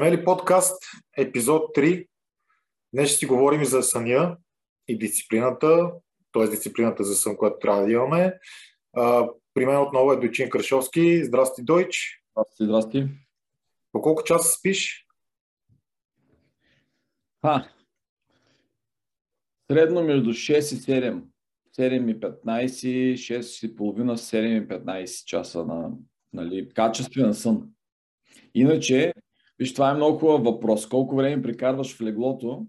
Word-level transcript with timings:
Темели 0.00 0.24
подкаст, 0.24 0.82
епизод 1.16 1.76
3. 1.76 2.08
Днес 2.94 3.08
ще 3.08 3.18
си 3.18 3.26
говорим 3.26 3.64
за 3.64 3.82
съня 3.82 4.36
и 4.88 4.98
дисциплината, 4.98 5.92
т.е. 6.32 6.48
дисциплината 6.48 7.04
за 7.04 7.14
сън, 7.14 7.36
която 7.36 7.58
трябва 7.58 7.82
да 7.82 7.92
имаме. 7.92 8.38
А, 8.92 9.28
при 9.54 9.66
мен 9.66 9.76
отново 9.76 10.12
е 10.12 10.16
Дойчин 10.16 10.50
Крашовски. 10.50 11.24
Здрасти, 11.24 11.62
Дойч. 11.62 12.22
Здрасти, 12.32 12.64
здрасти. 12.64 13.08
По 13.92 14.02
колко 14.02 14.24
часа 14.24 14.58
спиш? 14.58 15.06
А, 17.42 17.68
средно 19.70 20.02
между 20.02 20.30
6 20.30 20.58
и 20.58 20.60
7. 20.60 21.22
7 21.78 22.10
и 22.10 22.20
15, 22.20 23.14
6 23.14 23.66
и 23.66 23.76
половина, 23.76 24.16
7 24.16 24.64
и 24.64 24.68
15 24.68 25.24
часа 25.24 25.64
на 25.64 25.90
нали, 26.32 26.68
качествен 26.74 27.34
сън. 27.34 27.68
Иначе, 28.54 29.12
виж, 29.60 29.74
това 29.74 29.90
е 29.90 29.94
много 29.94 30.18
хубав 30.18 30.42
въпрос. 30.42 30.88
Колко 30.88 31.16
време 31.16 31.42
прекарваш 31.42 31.96
в 31.96 32.00
леглото, 32.00 32.66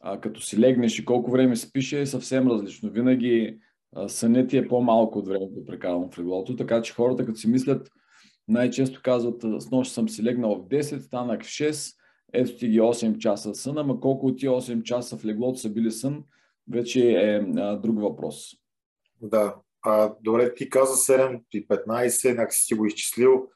а, 0.00 0.20
като 0.20 0.40
си 0.40 0.58
легнеш 0.58 0.98
и 0.98 1.04
колко 1.04 1.30
време 1.30 1.56
спиш 1.56 1.92
е 1.92 2.06
съвсем 2.06 2.48
различно. 2.48 2.90
Винаги 2.90 3.58
а, 3.96 4.08
сънят 4.08 4.50
ти 4.50 4.56
е 4.56 4.68
по-малко 4.68 5.18
от 5.18 5.28
времето 5.28 5.66
прекарвам 5.66 6.10
в 6.10 6.18
леглото, 6.18 6.56
така 6.56 6.82
че 6.82 6.94
хората 6.94 7.26
като 7.26 7.38
си 7.38 7.48
мислят, 7.48 7.90
най-често 8.48 9.00
казват, 9.02 9.42
с 9.58 9.70
нощ 9.70 9.92
съм 9.92 10.08
си 10.08 10.22
легнал 10.22 10.54
в 10.54 10.68
10, 10.68 10.98
станах 10.98 11.42
в 11.42 11.46
6, 11.46 11.96
ето 12.32 12.56
ти 12.56 12.68
ги 12.68 12.80
8 12.80 13.18
часа 13.18 13.54
сън, 13.54 13.78
ама 13.78 14.00
колко 14.00 14.26
от 14.26 14.38
тия 14.38 14.50
8 14.50 14.82
часа 14.82 15.16
в 15.16 15.24
леглото 15.24 15.58
са 15.58 15.70
били 15.70 15.90
сън, 15.90 16.24
вече 16.70 17.10
е 17.10 17.36
а, 17.56 17.76
друг 17.76 18.00
въпрос. 18.00 18.50
Да. 19.20 19.56
А, 19.82 20.14
добре, 20.20 20.54
ти 20.54 20.70
каза 20.70 21.12
7 21.12 21.42
и 21.52 21.68
15, 21.68 22.30
някакси 22.30 22.64
си 22.64 22.74
го 22.74 22.86
изчислил. 22.86 23.48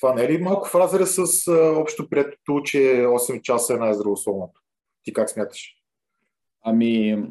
Това 0.00 0.14
не 0.14 0.24
е 0.24 0.32
ли 0.32 0.38
малко 0.38 0.68
в 0.68 0.74
разрез 0.74 1.14
с 1.14 1.48
а, 1.48 1.52
общо 1.76 2.08
приятелото, 2.08 2.62
че 2.64 2.78
8 2.78 3.42
часа 3.42 3.74
е 3.74 3.76
най-здравословното? 3.76 4.60
Ти 5.02 5.12
как 5.12 5.30
смяташ? 5.30 5.74
Ами... 6.62 7.24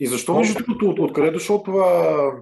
И 0.00 0.06
защо, 0.06 0.34
между 0.34 0.54
другото, 0.54 0.90
от, 0.90 0.98
откъде 0.98 1.28
е 1.28 1.32
дошло 1.32 1.62
това, 1.62 2.32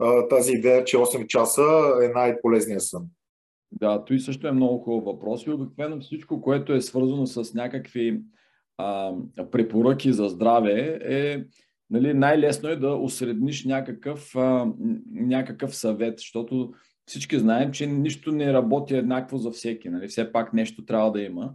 а, 0.00 0.28
тази 0.28 0.52
идея, 0.52 0.84
че 0.84 0.96
8 0.96 1.26
часа 1.26 1.62
е 2.02 2.08
най-полезният 2.08 2.82
сън? 2.82 3.06
Да, 3.72 4.04
той 4.04 4.18
също 4.18 4.46
е 4.46 4.52
много 4.52 4.78
хубав 4.78 5.04
въпрос 5.04 5.46
и 5.46 5.50
обикновено 5.50 6.00
всичко, 6.00 6.40
което 6.42 6.72
е 6.72 6.80
свързано 6.80 7.26
с 7.26 7.54
някакви 7.54 8.20
а, 8.78 9.12
препоръки 9.52 10.12
за 10.12 10.28
здраве 10.28 10.98
е 11.02 11.44
нали, 11.90 12.14
най-лесно 12.14 12.68
е 12.68 12.76
да 12.76 12.88
осредниш 12.88 13.64
някакъв, 13.64 14.36
а, 14.36 14.72
някакъв 15.12 15.76
съвет, 15.76 16.18
защото 16.18 16.72
всички 17.06 17.38
знаем, 17.38 17.72
че 17.72 17.86
нищо 17.86 18.32
не 18.32 18.52
работи 18.52 18.94
еднакво 18.94 19.38
за 19.38 19.50
всеки. 19.50 19.88
Нали? 19.88 20.08
Все 20.08 20.32
пак 20.32 20.52
нещо 20.52 20.84
трябва 20.84 21.12
да 21.12 21.22
има. 21.22 21.50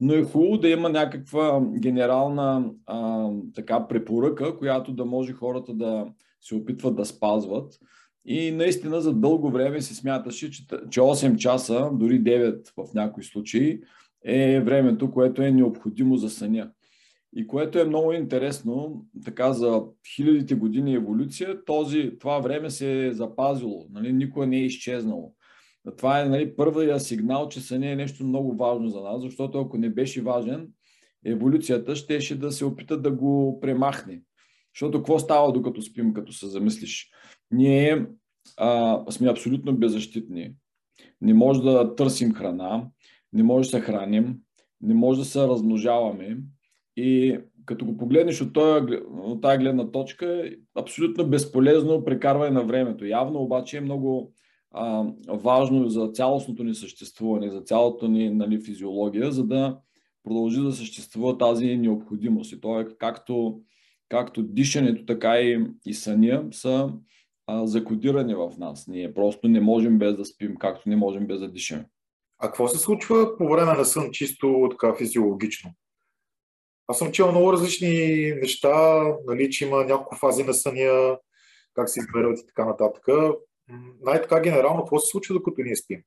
Но 0.00 0.14
е 0.14 0.22
хубаво 0.22 0.58
да 0.58 0.68
има 0.68 0.88
някаква 0.88 1.60
генерална 1.78 2.70
а, 2.86 3.28
така 3.54 3.88
препоръка, 3.88 4.56
която 4.56 4.92
да 4.92 5.04
може 5.04 5.32
хората 5.32 5.74
да 5.74 6.06
се 6.40 6.54
опитват 6.54 6.96
да 6.96 7.04
спазват. 7.04 7.78
И 8.24 8.50
наистина 8.50 9.00
за 9.00 9.14
дълго 9.14 9.50
време 9.50 9.80
се 9.80 9.94
смяташе, 9.94 10.50
че, 10.50 10.66
че 10.90 11.00
8 11.00 11.36
часа, 11.36 11.90
дори 11.92 12.22
9 12.22 12.68
в 12.76 12.94
някои 12.94 13.24
случаи, 13.24 13.80
е 14.24 14.60
времето, 14.60 15.10
което 15.10 15.42
е 15.42 15.50
необходимо 15.50 16.16
за 16.16 16.30
съня. 16.30 16.70
И 17.36 17.46
което 17.46 17.78
е 17.78 17.84
много 17.84 18.12
интересно, 18.12 19.06
така 19.24 19.52
за 19.52 19.82
хилядите 20.14 20.54
години 20.54 20.94
еволюция, 20.94 21.64
този, 21.64 22.18
това 22.20 22.38
време 22.38 22.70
се 22.70 23.06
е 23.06 23.12
запазило, 23.12 23.86
нали, 23.90 24.12
никога 24.12 24.46
не 24.46 24.56
е 24.56 24.64
изчезнало. 24.64 25.34
Това 25.96 26.20
е 26.20 26.28
нали, 26.28 26.56
първият 26.56 27.02
сигнал, 27.02 27.48
че 27.48 27.60
съня 27.60 27.90
е 27.90 27.96
нещо 27.96 28.24
много 28.24 28.56
важно 28.56 28.88
за 28.88 29.00
нас, 29.00 29.22
защото 29.22 29.60
ако 29.60 29.78
не 29.78 29.90
беше 29.90 30.22
важен, 30.22 30.68
еволюцията 31.24 31.96
щеше 31.96 32.38
да 32.38 32.52
се 32.52 32.64
опита 32.64 33.00
да 33.00 33.10
го 33.10 33.60
премахне. 33.60 34.22
Защото 34.74 34.98
какво 34.98 35.18
става 35.18 35.52
докато 35.52 35.82
спим, 35.82 36.14
като 36.14 36.32
се 36.32 36.46
замислиш? 36.46 37.10
Ние 37.50 38.06
а, 38.56 39.00
сме 39.10 39.30
абсолютно 39.30 39.76
беззащитни. 39.76 40.54
Не 41.20 41.34
може 41.34 41.62
да 41.62 41.94
търсим 41.94 42.34
храна, 42.34 42.86
не 43.32 43.42
може 43.42 43.70
да 43.70 43.78
се 43.78 43.84
храним, 43.84 44.38
не 44.80 44.94
може 44.94 45.18
да 45.18 45.24
се 45.24 45.40
размножаваме, 45.40 46.38
и 46.96 47.38
като 47.64 47.84
го 47.84 47.96
погледнеш 47.96 48.40
от, 48.40 48.52
този, 48.52 48.98
от 49.22 49.42
тази 49.42 49.58
гледна 49.58 49.90
точка, 49.90 50.50
абсолютно 50.74 51.28
безполезно 51.28 52.04
прекарване 52.04 52.50
на 52.50 52.64
времето. 52.64 53.06
Явно 53.06 53.42
обаче 53.42 53.76
е 53.76 53.80
много 53.80 54.32
а, 54.70 55.04
важно 55.28 55.88
за 55.88 56.08
цялостното 56.08 56.64
ни 56.64 56.74
съществуване, 56.74 57.50
за 57.50 57.60
цялото 57.60 58.08
ни 58.08 58.30
нали, 58.30 58.60
физиология, 58.60 59.32
за 59.32 59.44
да 59.44 59.78
продължи 60.24 60.60
да 60.60 60.72
съществува 60.72 61.38
тази 61.38 61.76
необходимост. 61.76 62.52
И 62.52 62.60
то 62.60 62.80
е 62.80 62.86
както, 62.98 63.60
както 64.08 64.42
дишането, 64.42 65.06
така 65.06 65.40
и, 65.40 65.66
и 65.86 65.94
съня 65.94 66.44
са 66.50 66.92
а, 67.46 67.66
закодирани 67.66 68.34
в 68.34 68.50
нас. 68.58 68.88
Ние 68.88 69.14
просто 69.14 69.48
не 69.48 69.60
можем 69.60 69.98
без 69.98 70.16
да 70.16 70.24
спим, 70.24 70.56
както 70.56 70.88
не 70.88 70.96
можем 70.96 71.26
без 71.26 71.40
да 71.40 71.50
дишаме. 71.50 71.86
А 72.38 72.46
какво 72.46 72.68
се 72.68 72.78
случва 72.78 73.38
по 73.38 73.48
време 73.48 73.72
на 73.72 73.84
сън, 73.84 74.08
чисто 74.12 74.68
така 74.70 74.94
физиологично? 74.94 75.70
Аз 76.86 76.98
съм 76.98 77.12
чел 77.12 77.30
много 77.30 77.52
различни 77.52 78.26
неща, 78.34 79.04
нали, 79.26 79.50
че 79.50 79.66
има 79.66 79.84
няколко 79.84 80.16
фази 80.16 80.44
на 80.44 80.54
съня, 80.54 81.18
как 81.74 81.88
се 81.88 82.00
изберат 82.00 82.38
и 82.40 82.46
така 82.46 82.64
нататък. 82.64 83.04
Най-така 84.00 84.40
генерално, 84.40 84.82
какво 84.82 84.98
се 84.98 85.10
случва, 85.10 85.34
докато 85.34 85.62
ние 85.62 85.76
спим? 85.76 86.02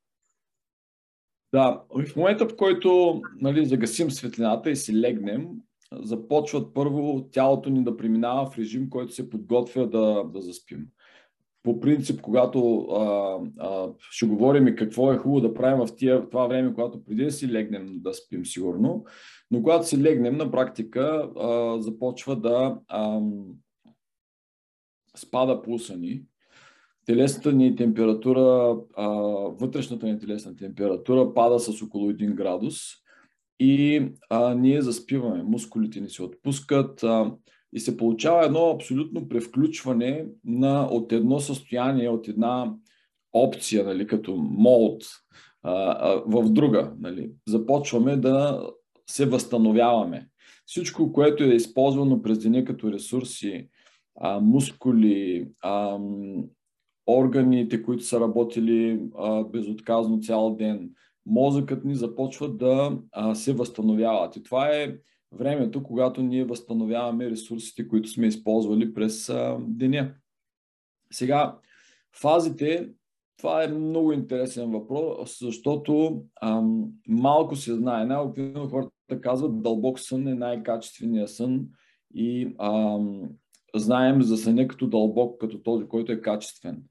Да, 1.54 1.84
в 1.90 2.16
момента, 2.16 2.48
в 2.48 2.56
който 2.56 3.22
нали, 3.42 3.66
загасим 3.66 4.12
светлината 4.12 4.70
и 4.70 4.76
си 4.76 5.02
легнем, 5.02 5.48
започват 5.94 6.74
първо 6.74 7.30
тялото 7.32 7.70
ни 7.70 7.84
да 7.84 7.98
преминава 7.98 8.52
в 8.52 8.58
режим, 8.58 8.90
който 8.90 9.14
се 9.14 9.30
подготвя 9.30 9.88
да, 9.88 10.24
да 10.24 10.42
заспим 10.42 10.88
по 11.66 11.80
принцип, 11.80 12.22
когато 12.22 12.80
а, 12.80 13.40
а, 13.60 13.90
ще 14.00 14.26
говорим 14.26 14.68
и 14.68 14.76
какво 14.76 15.14
е 15.14 15.18
хубаво 15.18 15.42
да 15.42 15.54
правим 15.54 15.86
в, 15.86 15.96
тия, 15.96 16.22
в 16.22 16.30
това 16.30 16.48
време, 16.48 16.74
когато 16.74 17.04
преди 17.04 17.24
да 17.24 17.32
си 17.32 17.52
легнем 17.52 17.88
да 17.94 18.14
спим 18.14 18.46
сигурно, 18.46 19.06
но 19.52 19.64
когато 19.64 19.88
си 19.88 20.04
легнем 20.04 20.38
на 20.38 20.52
практика 20.52 21.30
а, 21.40 21.82
започва 21.82 22.36
да 22.36 22.80
а, 22.88 23.22
спада 25.18 25.62
пулса 25.62 25.98
ни, 25.98 26.24
телесната 27.06 27.52
ни 27.52 27.76
температура, 27.76 28.78
а, 28.98 29.08
вътрешната 29.60 30.06
ни 30.06 30.20
телесна 30.20 30.56
температура 30.56 31.34
пада 31.34 31.60
с 31.60 31.82
около 31.82 32.12
1 32.12 32.34
градус 32.34 32.76
и 33.60 34.06
а, 34.30 34.56
ние 34.56 34.82
заспиваме, 34.82 35.44
мускулите 35.44 36.02
ни 36.02 36.10
се 36.10 36.24
отпускат, 36.24 37.04
а, 37.04 37.36
и 37.74 37.80
се 37.80 37.98
получава 37.98 38.46
едно 38.46 38.70
абсолютно 38.70 39.28
превключване 39.28 40.26
на, 40.46 40.88
от 40.92 41.12
едно 41.12 41.40
състояние, 41.40 42.10
от 42.10 42.28
една 42.28 42.74
опция, 43.34 43.84
нали, 43.84 44.08
като 44.08 44.36
молд, 44.36 45.04
в 46.26 46.50
друга. 46.50 46.94
Нали. 47.00 47.32
Започваме 47.48 48.18
да 48.18 48.68
се 49.10 49.26
възстановяваме. 49.26 50.30
Всичко, 50.66 51.14
което 51.14 51.44
е 51.44 51.56
използвано 51.56 52.22
през 52.22 52.40
деня 52.40 52.66
като 52.66 52.92
ресурси, 52.92 53.70
а, 54.16 54.40
мускули, 54.40 55.48
а, 55.62 56.00
органите, 57.08 57.84
които 57.84 58.04
са 58.04 58.20
работили 58.20 59.00
а, 59.18 59.44
безотказно 59.44 60.20
цял 60.20 60.56
ден, 60.56 60.90
мозъкът 61.26 61.86
ни 61.86 61.96
започва 61.96 62.50
да 62.50 63.00
а, 63.12 63.36
се 63.36 63.54
възстановяват. 63.54 64.36
И 64.36 64.44
това 64.44 64.68
е 64.68 64.96
времето, 65.32 65.84
когато 65.84 66.24
ние 66.24 66.46
възстановяваме 66.46 67.30
ресурсите, 67.30 67.88
които 67.88 68.10
сме 68.10 68.28
използвали 68.28 68.94
през 68.94 69.30
а, 69.30 69.58
деня. 69.60 70.14
Сега, 71.12 71.58
фазите, 72.16 72.90
това 73.38 73.64
е 73.64 73.68
много 73.68 74.14
интересен 74.14 74.72
въпрос, 74.72 75.38
защото 75.42 76.24
ам, 76.42 76.86
малко 77.08 77.56
се 77.56 77.76
знае. 77.76 78.06
Най-обикновено 78.06 78.70
хората 78.70 78.95
казват, 79.22 79.62
дълбок 79.62 80.00
сън 80.00 80.28
е 80.28 80.36
най-качественият 80.36 81.30
сън 81.30 81.66
и 82.16 82.56
ам, 82.60 83.30
знаем 83.76 84.22
за 84.22 84.38
съня 84.38 84.68
като 84.68 84.88
дълбок, 84.88 85.42
като 85.42 85.60
този, 85.60 85.86
който 85.86 86.12
е 86.12 86.22
качествен. 86.22 86.84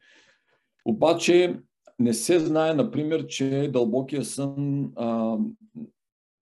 Обаче 0.85 1.61
не 1.99 2.15
се 2.15 2.39
знае, 2.39 2.75
например, 2.75 3.27
че 3.27 3.71
дълбокия 3.73 4.25
сън 4.25 4.85
а, 4.97 5.39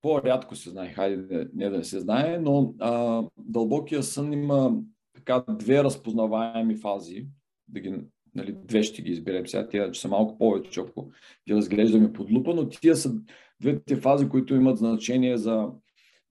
по-рядко 0.03 0.57
се 0.57 0.71
знае, 0.71 0.93
хайде 0.93 1.49
не 1.55 1.71
да 1.71 1.85
се 1.85 2.01
знае, 2.01 2.39
но 2.39 2.75
а, 2.79 3.23
дълбокия 3.39 4.03
сън 4.03 4.33
има 4.33 4.77
така 5.15 5.45
две 5.49 5.85
разпознаваеми 5.85 6.77
фази, 6.77 7.27
да 7.69 7.81
ги, 7.81 7.95
нали, 8.35 8.57
две 8.65 8.83
ще 8.83 9.03
ги 9.03 9.13
изберем 9.13 9.47
сега, 9.47 9.69
тия 9.69 9.91
че 9.91 10.01
са 10.01 10.09
малко 10.09 10.39
повече, 10.39 10.81
ако 10.81 11.11
ги 11.49 11.55
разглеждаме 11.55 12.13
под 12.13 12.31
лупа, 12.31 12.55
но 12.55 12.69
тия 12.69 12.97
са 12.97 13.15
двете 13.63 13.97
фази, 13.97 14.29
които 14.29 14.55
имат 14.55 14.79
значение 14.79 15.37
за 15.37 15.69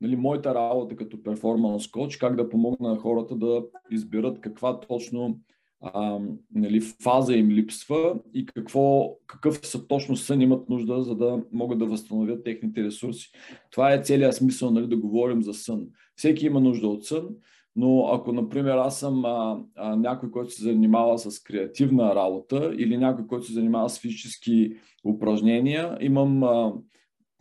нали, 0.02 0.16
моята 0.16 0.56
работа 0.56 0.96
като 0.96 1.24
перформанс 1.24 1.88
коуч, 1.88 2.18
как 2.18 2.36
да 2.36 2.50
помогна 2.50 2.90
на 2.90 2.98
хората 2.98 3.36
да 3.36 3.64
изберат 3.92 4.42
каква 4.42 4.80
точно 4.80 5.40
а, 5.82 6.20
нали, 6.56 6.82
фаза 6.82 7.34
им 7.34 7.50
липсва 7.50 8.16
и 8.34 8.46
какво, 8.46 9.16
какъв 9.28 9.68
са 9.68 9.88
точно 9.88 10.16
сън 10.16 10.42
имат 10.42 10.70
нужда, 10.70 11.02
за 11.02 11.16
да 11.16 11.44
могат 11.52 11.80
да 11.80 11.86
възстановят 11.86 12.44
техните 12.44 12.84
ресурси. 12.84 13.32
Това 13.72 13.94
е 13.94 14.02
целият 14.02 14.36
смисъл 14.36 14.72
нали, 14.72 14.88
да 14.88 14.98
говорим 14.98 15.44
за 15.44 15.54
сън. 15.54 15.88
Всеки 16.16 16.46
има 16.46 16.60
нужда 16.60 16.88
от 16.88 17.06
сън, 17.06 17.28
но 17.76 18.08
ако, 18.14 18.34
например, 18.34 18.78
аз 18.78 19.00
съм 19.00 19.26
а, 19.26 19.64
а, 19.76 19.96
някой, 19.96 20.32
който 20.32 20.54
се 20.54 20.64
занимава 20.64 21.20
с 21.20 21.44
креативна 21.44 22.16
работа 22.16 22.74
или 22.78 22.98
някой, 22.98 23.28
който 23.28 23.46
се 23.46 23.54
занимава 23.54 23.90
с 23.90 24.00
физически 24.00 24.74
упражнения, 25.06 25.98
имам, 26.02 26.44
а, 26.44 26.74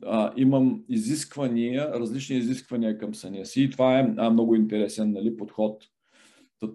а, 0.07 0.33
имам 0.37 0.83
изисквания, 0.89 1.91
различни 1.91 2.37
изисквания 2.37 2.99
към 2.99 3.15
съня 3.15 3.47
си. 3.47 3.63
И 3.63 3.71
това 3.71 3.99
е 3.99 4.15
а, 4.17 4.31
много 4.31 4.55
интересен 4.55 5.13
нали, 5.13 5.37
подход. 5.37 5.83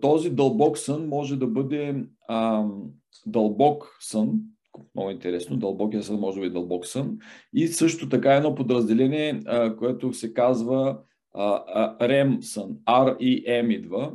Този 0.01 0.29
дълбок 0.29 0.77
сън 0.77 1.07
може 1.07 1.35
да 1.35 1.47
бъде 1.47 2.05
а, 2.27 2.65
дълбок 3.25 3.97
сън, 3.99 4.41
много 4.95 5.09
интересно, 5.09 5.57
дълбокия 5.57 6.03
сън 6.03 6.19
може 6.19 6.35
да 6.35 6.41
бъде 6.41 6.53
дълбок 6.53 6.85
сън, 6.85 7.17
и 7.53 7.67
също 7.67 8.09
така 8.09 8.33
едно 8.33 8.55
подразделение, 8.55 9.41
а, 9.45 9.75
което 9.75 10.13
се 10.13 10.33
казва 10.33 10.99
REM 12.01 12.41
сън, 12.41 12.77
REM 12.87 13.75
идва, 13.75 14.13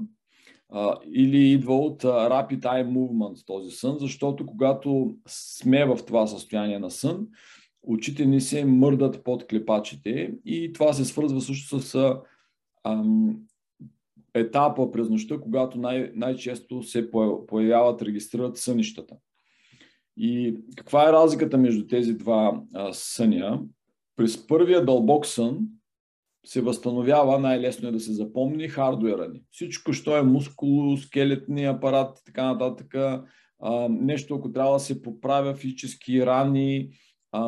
а, 0.73 0.97
или 1.13 1.53
идва 1.53 1.77
от 1.77 2.03
Rapid 2.03 2.61
Eye 2.61 2.87
Movement 2.87 3.47
този 3.47 3.71
сън, 3.71 3.97
защото 3.99 4.47
когато 4.47 5.15
сме 5.27 5.85
в 5.85 5.99
това 6.07 6.27
състояние 6.27 6.79
на 6.79 6.91
сън, 6.91 7.27
очите 7.83 8.27
ни 8.27 8.41
се 8.41 8.65
мърдат 8.65 9.25
под 9.25 9.47
клепачите 9.47 10.35
и 10.45 10.73
това 10.73 10.93
се 10.93 11.05
свързва 11.05 11.41
също 11.41 11.81
с 11.81 12.15
ам, 12.85 13.41
етапа 14.35 14.91
през 14.91 15.09
нощта, 15.09 15.41
когато 15.41 15.79
най- 15.79 16.13
най-често 16.15 16.83
се 16.83 17.11
появяват, 17.47 18.03
регистрират 18.03 18.57
сънищата. 18.57 19.17
И 20.17 20.57
каква 20.77 21.09
е 21.09 21.13
разликата 21.13 21.59
между 21.59 21.87
тези 21.87 22.15
два 22.15 22.63
а, 22.75 22.93
съня? 22.93 23.63
През 24.17 24.47
първия 24.47 24.85
дълбок 24.85 25.27
сън 25.27 25.59
се 26.47 26.61
възстановява, 26.61 27.39
най-лесно 27.39 27.89
е 27.89 27.93
да 27.93 28.01
се 28.01 28.13
запомни, 28.13 28.69
хардуера 28.69 29.29
ни. 29.29 29.43
Всичко, 29.51 29.93
що 29.93 30.17
е 30.17 30.23
мускуло, 30.23 30.97
скелетни 30.97 31.65
апарат 31.65 32.19
и 32.19 32.25
така 32.25 32.53
нататък, 32.53 32.95
а, 32.95 33.89
нещо, 33.91 34.35
ако 34.35 34.53
трябва 34.53 34.73
да 34.73 34.79
се 34.79 35.03
поправя 35.03 35.55
физически 35.55 36.27
рани, 36.27 36.91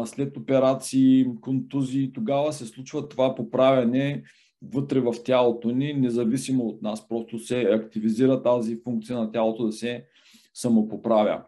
след 0.04 0.36
операции, 0.36 1.26
контузии, 1.40 2.12
тогава 2.12 2.52
се 2.52 2.66
случва 2.66 3.08
това 3.08 3.34
поправяне 3.34 4.22
вътре 4.62 5.00
в 5.00 5.14
тялото 5.24 5.70
ни, 5.70 5.94
независимо 5.94 6.64
от 6.64 6.82
нас. 6.82 7.08
Просто 7.08 7.38
се 7.38 7.60
активизира 7.60 8.42
тази 8.42 8.80
функция 8.84 9.18
на 9.18 9.32
тялото 9.32 9.66
да 9.66 9.72
се 9.72 10.04
самопоправя. 10.54 11.44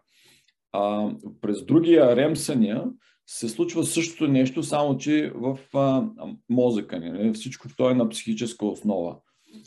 А, 0.71 1.11
през 1.41 1.65
другия 1.65 2.15
ремсъня 2.15 2.85
се 3.27 3.49
случва 3.49 3.83
същото 3.83 4.27
нещо, 4.31 4.63
само 4.63 4.97
че 4.97 5.31
в 5.35 5.59
а, 5.73 6.09
мозъка 6.49 6.99
ни. 6.99 7.09
Нали? 7.09 7.33
Всичко 7.33 7.67
това 7.67 7.91
е 7.91 7.95
на 7.95 8.09
психическа 8.09 8.65
основа. 8.65 9.17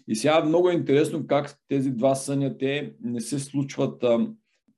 И 0.09 0.17
сега 0.17 0.39
е 0.39 0.49
много 0.49 0.71
интересно 0.71 1.27
как 1.27 1.59
тези 1.69 1.91
два 1.91 2.15
съня, 2.15 2.59
те 2.59 2.93
не 3.01 3.21
се 3.21 3.39
случват 3.39 4.05
а, 4.05 4.27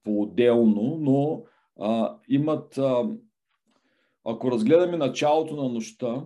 по-отделно, 0.04 0.98
но 1.00 1.42
а, 1.81 2.16
имат, 2.28 2.78
а, 2.78 3.08
ако 4.30 4.50
разгледаме 4.50 4.96
началото 4.96 5.56
на 5.56 5.68
нощта, 5.68 6.24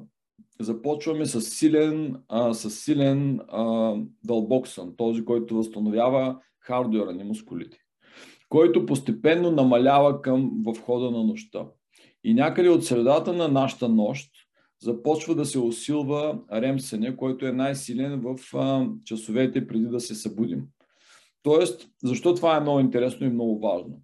започваме 0.60 1.26
с 1.26 1.40
силен, 1.40 2.16
а, 2.28 2.54
с 2.54 2.70
силен 2.70 3.40
а, 3.48 3.94
дълбок 4.24 4.68
сън, 4.68 4.94
този, 4.96 5.24
който 5.24 5.56
възстановява 5.56 6.40
хардуера 6.60 7.12
на 7.12 7.24
мускулите, 7.24 7.78
който 8.48 8.86
постепенно 8.86 9.50
намалява 9.50 10.22
към 10.22 10.50
в 10.66 10.80
хода 10.80 11.10
на 11.10 11.24
нощта. 11.24 11.66
И 12.24 12.34
някъде 12.34 12.68
от 12.68 12.84
средата 12.84 13.32
на 13.32 13.48
нашата 13.48 13.88
нощ 13.88 14.30
започва 14.82 15.34
да 15.34 15.44
се 15.44 15.58
усилва 15.58 16.38
ремсене, 16.52 17.16
който 17.16 17.46
е 17.46 17.52
най-силен 17.52 18.20
в 18.20 18.56
а, 18.56 18.88
часовете 19.04 19.66
преди 19.66 19.86
да 19.86 20.00
се 20.00 20.14
събудим. 20.14 20.62
Тоест, 21.42 21.88
защо 22.04 22.34
това 22.34 22.56
е 22.56 22.60
много 22.60 22.80
интересно 22.80 23.26
и 23.26 23.30
много 23.30 23.58
важно? 23.58 24.00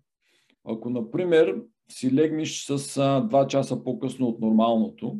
Ако, 0.65 0.91
например, 0.91 1.57
си 1.93 2.15
легнеш 2.15 2.65
с 2.65 2.71
а, 2.71 3.29
2 3.29 3.47
часа 3.47 3.85
по-късно 3.85 4.27
от 4.27 4.41
нормалното, 4.41 5.17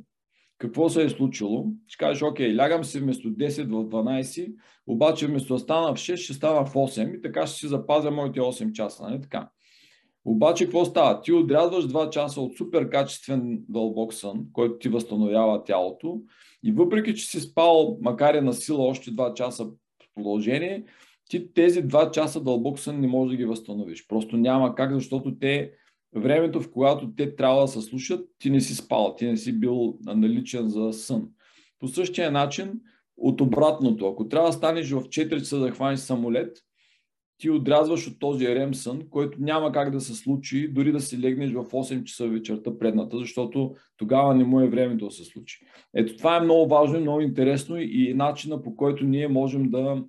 какво 0.59 0.89
се 0.89 1.05
е 1.05 1.09
случило? 1.09 1.67
Ще 1.87 2.05
кажеш, 2.05 2.23
окей, 2.23 2.57
лягам 2.57 2.85
си 2.85 3.01
вместо 3.01 3.29
10 3.29 3.65
в 3.65 3.89
12, 3.91 4.55
обаче 4.87 5.27
вместо 5.27 5.55
да 5.55 5.59
стана 5.59 5.95
в 5.95 5.99
6, 5.99 6.17
ще 6.17 6.35
стана 6.35 6.67
в 6.67 6.75
8 6.75 7.19
и 7.19 7.23
така 7.23 7.47
ще 7.47 7.59
си 7.59 7.69
запазя 7.69 8.11
моите 8.11 8.41
8 8.41 8.73
часа. 8.73 9.03
Нали 9.03 9.21
така? 9.21 9.51
Обаче 10.25 10.65
какво 10.65 10.85
става? 10.85 11.21
Ти 11.21 11.33
отрязваш 11.33 11.85
2 11.85 12.11
часа 12.11 12.41
от 12.41 12.57
супер 12.57 12.89
качествен 12.89 13.65
дълбок 13.69 14.15
сън, 14.15 14.47
който 14.53 14.79
ти 14.79 14.89
възстановява 14.89 15.65
тялото 15.65 16.21
и 16.63 16.73
въпреки, 16.73 17.15
че 17.15 17.27
си 17.27 17.41
спал, 17.41 17.99
макар 18.03 18.35
и 18.35 18.41
на 18.41 18.53
сила, 18.53 18.87
още 18.87 19.11
2 19.11 19.35
часа 19.35 19.67
продължение, 20.15 20.85
ти 21.31 21.53
тези 21.55 21.85
2 21.85 22.11
часа 22.11 22.41
дълбок 22.41 22.79
сън 22.79 23.01
не 23.01 23.07
можеш 23.07 23.31
да 23.31 23.37
ги 23.37 23.45
възстановиш. 23.45 24.07
Просто 24.09 24.37
няма 24.37 24.75
как, 24.75 24.93
защото 24.93 25.39
те 25.39 25.73
времето, 26.17 26.61
в 26.61 26.71
когато 26.71 27.15
те 27.15 27.37
трябва 27.37 27.61
да 27.61 27.69
се 27.69 27.81
слушат, 27.81 28.29
ти 28.39 28.51
не 28.51 28.61
си 28.61 28.75
спал, 28.75 29.15
ти 29.19 29.27
не 29.27 29.37
си 29.37 29.61
бил 29.61 29.99
наличен 30.07 30.69
за 30.69 30.93
сън. 30.93 31.29
По 31.79 31.89
същия 31.89 32.31
начин, 32.31 32.73
от 33.17 33.41
обратното, 33.41 34.07
ако 34.07 34.29
трябва 34.29 34.49
да 34.49 34.53
станеш 34.53 34.91
в 34.91 35.03
4 35.03 35.39
часа 35.39 35.59
да 35.59 35.71
хванеш 35.71 35.99
самолет, 35.99 36.57
ти 37.39 37.51
отрязваш 37.51 38.07
от 38.07 38.19
този 38.19 38.49
рем 38.49 38.75
сън, 38.75 39.03
който 39.11 39.39
няма 39.41 39.73
как 39.73 39.91
да 39.91 40.01
се 40.01 40.15
случи, 40.15 40.69
дори 40.69 40.93
да 40.93 41.01
си 41.01 41.21
легнеш 41.21 41.53
в 41.53 41.65
8 41.65 42.05
часа 42.05 42.29
вечерта 42.29 42.79
предната, 42.79 43.19
защото 43.19 43.75
тогава 43.97 44.35
не 44.35 44.45
му 44.45 44.61
е 44.61 44.69
времето 44.69 45.05
да 45.05 45.11
се 45.11 45.25
случи. 45.25 45.59
Ето 45.95 46.17
това 46.17 46.37
е 46.37 46.41
много 46.41 46.69
важно 46.69 46.99
и 46.99 47.03
много 47.03 47.21
интересно 47.21 47.77
и 47.81 48.15
начина 48.15 48.63
по 48.63 48.77
който 48.77 49.05
ние 49.05 49.29
можем 49.29 49.71
да 49.71 50.05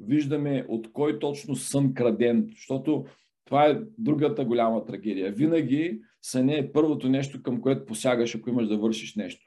виждаме 0.00 0.66
от 0.68 0.92
кой 0.92 1.18
точно 1.18 1.56
сън 1.56 1.94
краден, 1.94 2.48
защото 2.50 3.04
това 3.46 3.66
е 3.66 3.80
другата 3.98 4.44
голяма 4.44 4.84
трагедия. 4.84 5.32
Винаги 5.32 6.00
съня 6.22 6.54
е 6.54 6.72
първото 6.72 7.08
нещо, 7.08 7.42
към 7.42 7.60
което 7.60 7.86
посягаш, 7.86 8.34
ако 8.34 8.50
имаш 8.50 8.68
да 8.68 8.78
вършиш 8.78 9.14
нещо. 9.14 9.46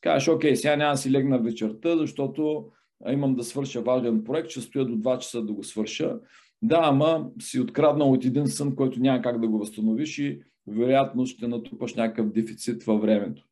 Кажеш, 0.00 0.28
окей, 0.28 0.56
сега 0.56 0.76
няма 0.76 0.92
да 0.92 0.96
си 0.96 1.10
легна 1.10 1.38
вечерта, 1.38 1.96
защото 1.96 2.70
имам 3.08 3.34
да 3.34 3.44
свърша 3.44 3.82
важен 3.82 4.24
проект, 4.24 4.50
ще 4.50 4.60
стоя 4.60 4.84
до 4.84 4.96
2 4.96 5.18
часа 5.18 5.42
да 5.42 5.52
го 5.52 5.64
свърша. 5.64 6.18
Да, 6.62 6.80
ама 6.82 7.30
си 7.40 7.60
откраднал 7.60 8.12
от 8.12 8.24
един 8.24 8.46
сън, 8.46 8.76
който 8.76 9.00
няма 9.00 9.22
как 9.22 9.40
да 9.40 9.48
го 9.48 9.58
възстановиш 9.58 10.18
и 10.18 10.42
вероятно 10.66 11.26
ще 11.26 11.48
натрупаш 11.48 11.94
някакъв 11.94 12.32
дефицит 12.32 12.84
във 12.84 13.00
времето. 13.00 13.44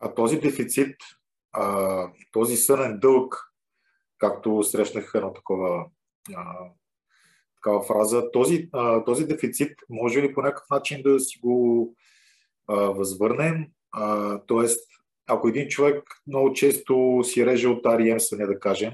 А 0.00 0.14
този 0.14 0.40
дефицит, 0.40 0.96
а, 1.52 2.06
този 2.32 2.56
сънен 2.56 2.98
дълг, 2.98 3.52
както 4.18 4.62
срещнах 4.62 5.12
едно 5.14 5.32
такова 5.32 5.86
а, 6.36 6.44
такава 7.66 7.82
фраза, 7.82 8.30
този, 8.30 8.68
а, 8.72 9.04
този 9.04 9.26
дефицит 9.26 9.78
може 9.90 10.22
ли 10.22 10.34
по 10.34 10.42
някакъв 10.42 10.70
начин 10.70 11.02
да 11.02 11.20
си 11.20 11.38
го 11.38 11.94
а, 12.66 12.74
възвърнем? 12.76 13.66
А, 13.92 14.38
тоест, 14.46 14.90
ако 15.26 15.48
един 15.48 15.68
човек 15.68 16.02
много 16.26 16.52
често 16.52 17.20
си 17.24 17.46
реже 17.46 17.68
от 17.68 17.84
REM 17.84 18.18
съня, 18.18 18.46
да 18.46 18.60
кажем, 18.60 18.92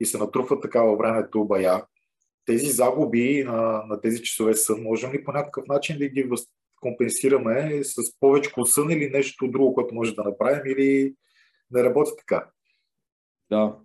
и 0.00 0.06
се 0.06 0.18
натрупва 0.18 0.60
така 0.60 0.82
във 0.82 0.98
времето 0.98 1.44
бая, 1.44 1.84
тези 2.46 2.66
загуби 2.66 3.44
на, 3.44 3.82
на 3.86 4.00
тези 4.00 4.22
часове 4.22 4.54
сън, 4.54 4.82
можем 4.82 5.12
ли 5.12 5.24
по 5.24 5.32
някакъв 5.32 5.64
начин 5.66 5.98
да 5.98 6.08
ги 6.08 6.30
компенсираме 6.80 7.84
с 7.84 8.18
повече 8.20 8.50
сън 8.64 8.90
или 8.90 9.10
нещо 9.10 9.48
друго, 9.48 9.74
което 9.74 9.94
може 9.94 10.14
да 10.14 10.24
направим 10.24 10.62
или 10.66 11.14
не 11.70 11.84
работи 11.84 12.10
така? 12.18 12.46
Да. 13.50 13.76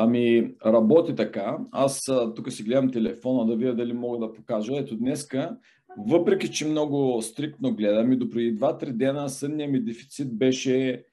Ами, 0.00 0.54
работи 0.66 1.14
така. 1.14 1.58
Аз 1.70 2.10
тук 2.36 2.52
си 2.52 2.62
гледам 2.62 2.90
телефона 2.90 3.46
да 3.46 3.56
видя 3.56 3.74
дали 3.74 3.92
мога 3.92 4.18
да 4.18 4.32
покажа. 4.32 4.76
Ето 4.76 4.96
днеска, 4.96 5.56
въпреки 5.98 6.50
че 6.50 6.68
много 6.68 7.22
стриктно 7.22 7.74
гледам 7.74 8.12
и 8.12 8.16
до 8.16 8.30
преди 8.30 8.58
2-3 8.58 8.92
дена 8.92 9.28
сънния 9.28 9.68
ми 9.68 9.80
дефицит 9.80 10.38
беше 10.38 11.04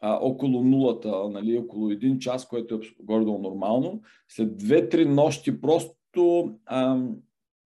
а, 0.00 0.18
около 0.22 0.62
нулата, 0.62 1.28
нали, 1.28 1.58
около 1.58 1.90
един 1.90 2.18
час, 2.18 2.48
което 2.48 2.74
е 2.74 2.78
горе 3.02 3.24
нормално. 3.24 4.02
След 4.28 4.62
2-3 4.62 5.04
нощи 5.04 5.60
просто 5.60 6.54
а, 6.66 6.98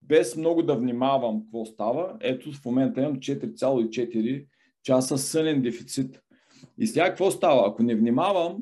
без 0.02 0.36
много 0.36 0.62
да 0.62 0.74
внимавам 0.74 1.42
какво 1.42 1.64
става, 1.64 2.16
ето 2.20 2.52
в 2.52 2.64
момента 2.64 3.00
имам 3.00 3.16
4,4 3.16 4.46
часа 4.82 5.18
сънен 5.18 5.62
дефицит. 5.62 6.20
И 6.78 6.86
сега 6.86 7.04
какво 7.04 7.30
става? 7.30 7.68
Ако 7.68 7.82
не 7.82 7.94
внимавам, 7.94 8.56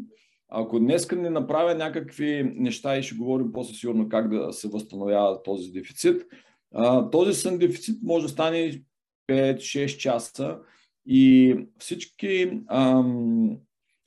ако 0.55 0.79
днес 0.79 1.11
не 1.11 1.31
направя 1.31 1.75
някакви 1.75 2.53
неща 2.57 2.99
и 2.99 3.03
ще 3.03 3.15
говорим 3.15 3.53
после 3.53 3.75
сигурно 3.75 4.09
как 4.09 4.29
да 4.29 4.53
се 4.53 4.69
възстановява 4.69 5.43
този 5.43 5.71
дефицит, 5.71 6.23
този 7.13 7.35
сън 7.35 7.59
дефицит 7.59 8.03
може 8.03 8.23
да 8.23 8.29
стане 8.29 8.83
5-6 9.31 9.97
часа 9.97 10.59
и 11.07 11.57
всички 11.79 12.61
ам, 12.69 13.57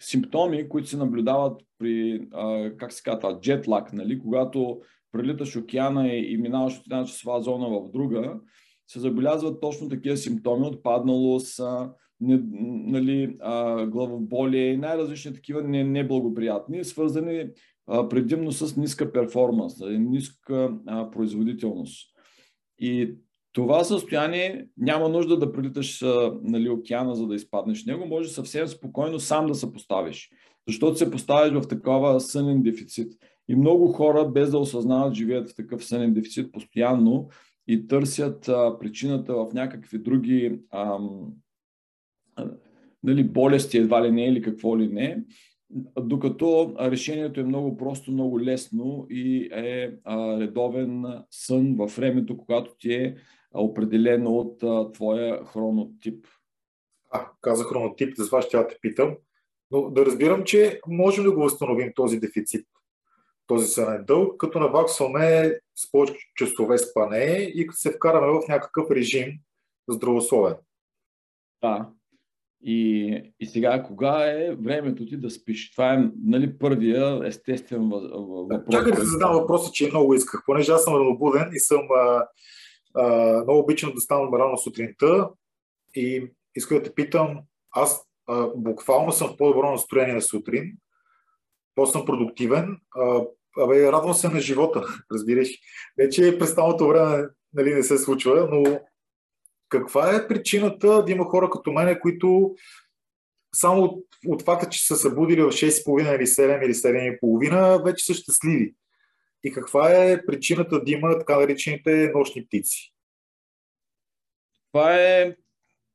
симптоми, 0.02 0.70
които 0.70 0.88
се 0.88 0.98
наблюдават 0.98 1.62
при, 1.80 2.28
а, 2.34 2.72
как 2.78 2.94
се 2.94 3.04
казва, 3.04 3.40
джетлак, 3.42 3.94
нали, 3.94 4.20
когато 4.20 4.82
прелиташ 5.12 5.56
океана 5.56 6.08
и, 6.08 6.34
и 6.34 6.38
минаваш 6.38 6.78
от 6.78 6.86
една 6.86 7.06
часова 7.06 7.42
зона 7.42 7.70
в 7.70 7.92
друга, 7.92 8.34
се 8.88 9.00
забелязват 9.00 9.62
точно 9.62 9.90
такива 9.90 10.18
симптоми, 10.18 10.68
отпадналост, 10.68 11.62
не, 12.22 12.40
нали, 12.92 13.38
а, 13.40 13.86
главоболие 13.86 14.72
и 14.72 14.78
най-различни 14.78 15.34
такива 15.34 15.64
неблагоприятни, 15.64 16.84
свързани 16.84 17.48
а, 17.88 18.10
предимно 18.10 18.52
с 18.52 18.78
ниска 18.78 19.12
перформанс, 19.12 19.80
нали, 19.80 20.00
ниска 20.00 20.72
а, 20.88 21.12
производителност. 21.12 22.16
И 22.80 23.16
това 23.54 23.84
състояние 23.84 24.68
няма 24.78 25.10
нужда 25.10 25.40
да 25.40 25.52
прилиташ 25.52 26.04
нали, 26.42 26.70
океана, 26.70 27.16
за 27.16 27.28
да 27.28 27.36
изпаднеш 27.36 27.84
в 27.84 27.88
него. 27.88 28.06
Може 28.06 28.30
съвсем 28.30 28.68
спокойно 28.68 29.20
сам 29.20 29.48
да 29.48 29.56
се 29.56 29.74
поставиш. 29.74 30.30
Защото 30.68 30.98
се 30.98 31.12
поставиш 31.12 31.54
в 31.54 31.68
такова 31.68 32.20
сънен 32.20 32.64
дефицит. 32.64 33.14
И 33.48 33.56
много 33.56 33.88
хора, 33.88 34.26
без 34.26 34.52
да 34.52 34.60
осъзнават, 34.60 35.14
живеят 35.14 35.50
в 35.50 35.56
такъв 35.56 35.86
сънен 35.86 36.14
дефицит 36.14 36.52
постоянно 36.52 37.30
и 37.68 37.88
търсят 37.88 38.50
а, 38.50 38.80
причината 38.80 39.34
в 39.34 39.48
някакви 39.54 39.98
други 39.98 40.60
ам, 40.74 41.34
нали, 43.06 43.24
болести, 43.24 43.78
едва 43.78 44.08
ли 44.08 44.12
не 44.12 44.26
или 44.26 44.42
какво 44.42 44.80
ли 44.80 44.88
не. 44.88 45.24
Докато 46.00 46.76
решението 46.80 47.40
е 47.40 47.44
много 47.44 47.78
просто, 47.78 48.12
много 48.12 48.42
лесно 48.42 49.08
и 49.10 49.50
е 49.54 49.94
редовен 50.40 51.06
сън 51.32 51.76
във 51.76 51.96
времето, 51.96 52.38
когато 52.38 52.76
ти 52.78 52.94
е 52.94 53.16
определено 53.54 54.38
от 54.38 54.64
твоя 54.94 55.46
хронотип. 55.46 56.28
А, 57.12 57.28
каза 57.42 57.64
хронотип, 57.64 58.16
за 58.18 58.26
това 58.26 58.42
ще 58.42 58.58
я 58.58 58.68
те 58.68 58.78
питам. 58.82 59.16
Но 59.72 59.90
да 59.90 60.06
разбирам, 60.06 60.44
че 60.44 60.80
можем 60.88 61.24
да 61.24 61.32
го 61.32 61.42
възстановим 61.42 61.92
този 61.96 62.20
дефицит, 62.20 62.68
този 63.48 63.68
сънен 63.68 64.06
дълг, 64.06 64.38
като 64.38 64.60
наваксваме 64.60 65.54
с 65.76 65.92
повече 65.92 66.16
часове 66.36 66.78
спане 66.78 67.52
и 67.56 67.68
като 67.68 67.80
се 67.80 67.92
вкараме 67.92 68.28
в 68.28 68.48
някакъв 68.50 68.92
режим 68.92 69.40
здравословен. 69.90 70.56
Да. 71.62 71.90
И, 72.68 73.34
и 73.40 73.46
сега, 73.46 73.84
кога 73.84 74.26
е 74.26 74.56
времето 74.56 75.06
ти 75.06 75.18
да 75.18 75.30
спиш? 75.30 75.72
Това 75.72 75.94
е 75.94 76.10
нали, 76.26 76.58
първия 76.58 77.22
естествен 77.26 77.90
въпрос. 77.90 78.72
Чакай 78.72 78.92
да 78.92 78.98
се 78.98 79.06
задам 79.06 79.34
въпроса, 79.34 79.72
че 79.72 79.88
много 79.88 80.14
исках. 80.14 80.44
Понеже 80.46 80.72
аз 80.72 80.84
съм 80.84 80.96
ранобуден 80.96 81.50
и 81.54 81.60
съм 81.60 81.82
а, 81.96 82.28
а, 82.96 83.44
много 83.44 83.60
обичам 83.60 83.92
да 83.96 84.02
ставам 84.02 84.34
рано 84.34 84.58
сутринта 84.58 85.30
и 85.96 86.32
искам 86.56 86.78
да 86.78 86.84
те 86.84 86.94
питам, 86.94 87.40
аз 87.72 88.02
а, 88.28 88.48
буквално 88.56 89.12
съм 89.12 89.28
в 89.28 89.38
по-добро 89.38 89.72
настроение 89.72 90.14
на 90.14 90.22
сутрин, 90.22 90.72
по-съм 91.76 92.06
продуктивен, 92.06 92.78
а, 92.96 93.22
абе, 93.60 93.92
радвам 93.92 94.14
се 94.14 94.30
на 94.30 94.40
живота, 94.40 94.86
разбираш. 95.12 95.50
Вече 95.98 96.38
през 96.40 96.54
цялото 96.54 96.88
време 96.88 97.28
нали, 97.54 97.74
не 97.74 97.84
се 97.84 97.98
случва, 97.98 98.48
но 98.52 98.80
каква 99.70 100.16
е 100.16 100.28
причината 100.28 101.04
да 101.06 101.12
има 101.12 101.26
хора 101.26 101.50
като 101.50 101.72
мене, 101.72 102.00
които 102.00 102.56
само 103.56 103.84
от, 103.84 104.06
от 104.28 104.42
факта, 104.42 104.70
че 104.70 104.86
са 104.86 104.96
събудили 104.96 105.42
в 105.42 105.52
6.30 105.52 106.16
или 106.16 106.26
7 106.26 106.66
или 106.66 106.74
7.30, 106.74 107.84
вече 107.84 108.06
са 108.06 108.14
щастливи? 108.14 108.76
И 109.44 109.52
каква 109.52 109.90
е 109.90 110.26
причината 110.26 110.84
да 110.84 110.92
има 110.92 111.20
така 111.20 111.40
наречените 111.40 112.12
нощни 112.16 112.46
птици? 112.46 112.94
Това 114.72 114.96
е 114.96 115.36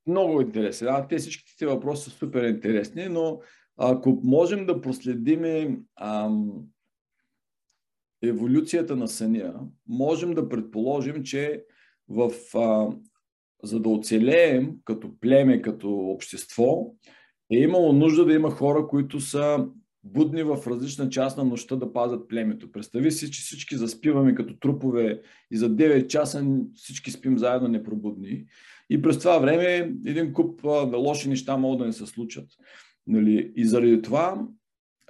много 0.07 0.41
интересно. 0.41 0.87
Да, 0.87 1.07
те 1.09 1.19
всичките 1.19 1.67
въпроси 1.67 2.11
са 2.11 2.17
супер 2.17 2.43
интересни, 2.43 3.09
но 3.09 3.41
ако 3.77 4.21
можем 4.25 4.67
да 4.67 4.81
проследим 4.81 5.77
ам, 6.00 6.50
еволюцията 8.23 8.97
на 8.97 9.09
съня, 9.09 9.61
можем 9.89 10.35
да 10.35 10.49
предположим, 10.49 11.23
че 11.23 11.65
в, 12.09 12.33
а, 12.55 12.89
за 13.62 13.81
да 13.81 13.88
оцелеем 13.88 14.73
като 14.85 15.21
племе, 15.21 15.62
като 15.62 15.90
общество, 15.95 16.95
е 17.52 17.57
имало 17.57 17.93
нужда 17.93 18.25
да 18.25 18.33
има 18.33 18.50
хора, 18.50 18.87
които 18.87 19.21
са 19.21 19.67
будни 20.05 20.43
в 20.43 20.59
различна 20.67 21.09
част 21.09 21.37
на 21.37 21.45
нощта 21.45 21.76
да 21.76 21.93
пазят 21.93 22.29
племето. 22.29 22.73
Представи 22.73 23.11
си, 23.11 23.31
че 23.31 23.43
всички 23.43 23.76
заспиваме 23.76 24.35
като 24.35 24.57
трупове 24.57 25.21
и 25.50 25.57
за 25.57 25.71
9 25.71 26.07
часа 26.07 26.47
всички 26.75 27.11
спим 27.11 27.38
заедно 27.38 27.69
непробудни. 27.69 28.45
И 28.90 29.02
през 29.02 29.19
това 29.19 29.38
време 29.38 29.95
един 30.07 30.33
куп 30.33 30.64
а, 30.64 30.97
лоши 30.97 31.29
неща 31.29 31.57
могат 31.57 31.79
да 31.79 31.87
не 31.87 31.93
се 31.93 32.07
случат. 32.07 32.49
Нали? 33.07 33.52
И 33.57 33.64
заради 33.64 34.02
това 34.02 34.47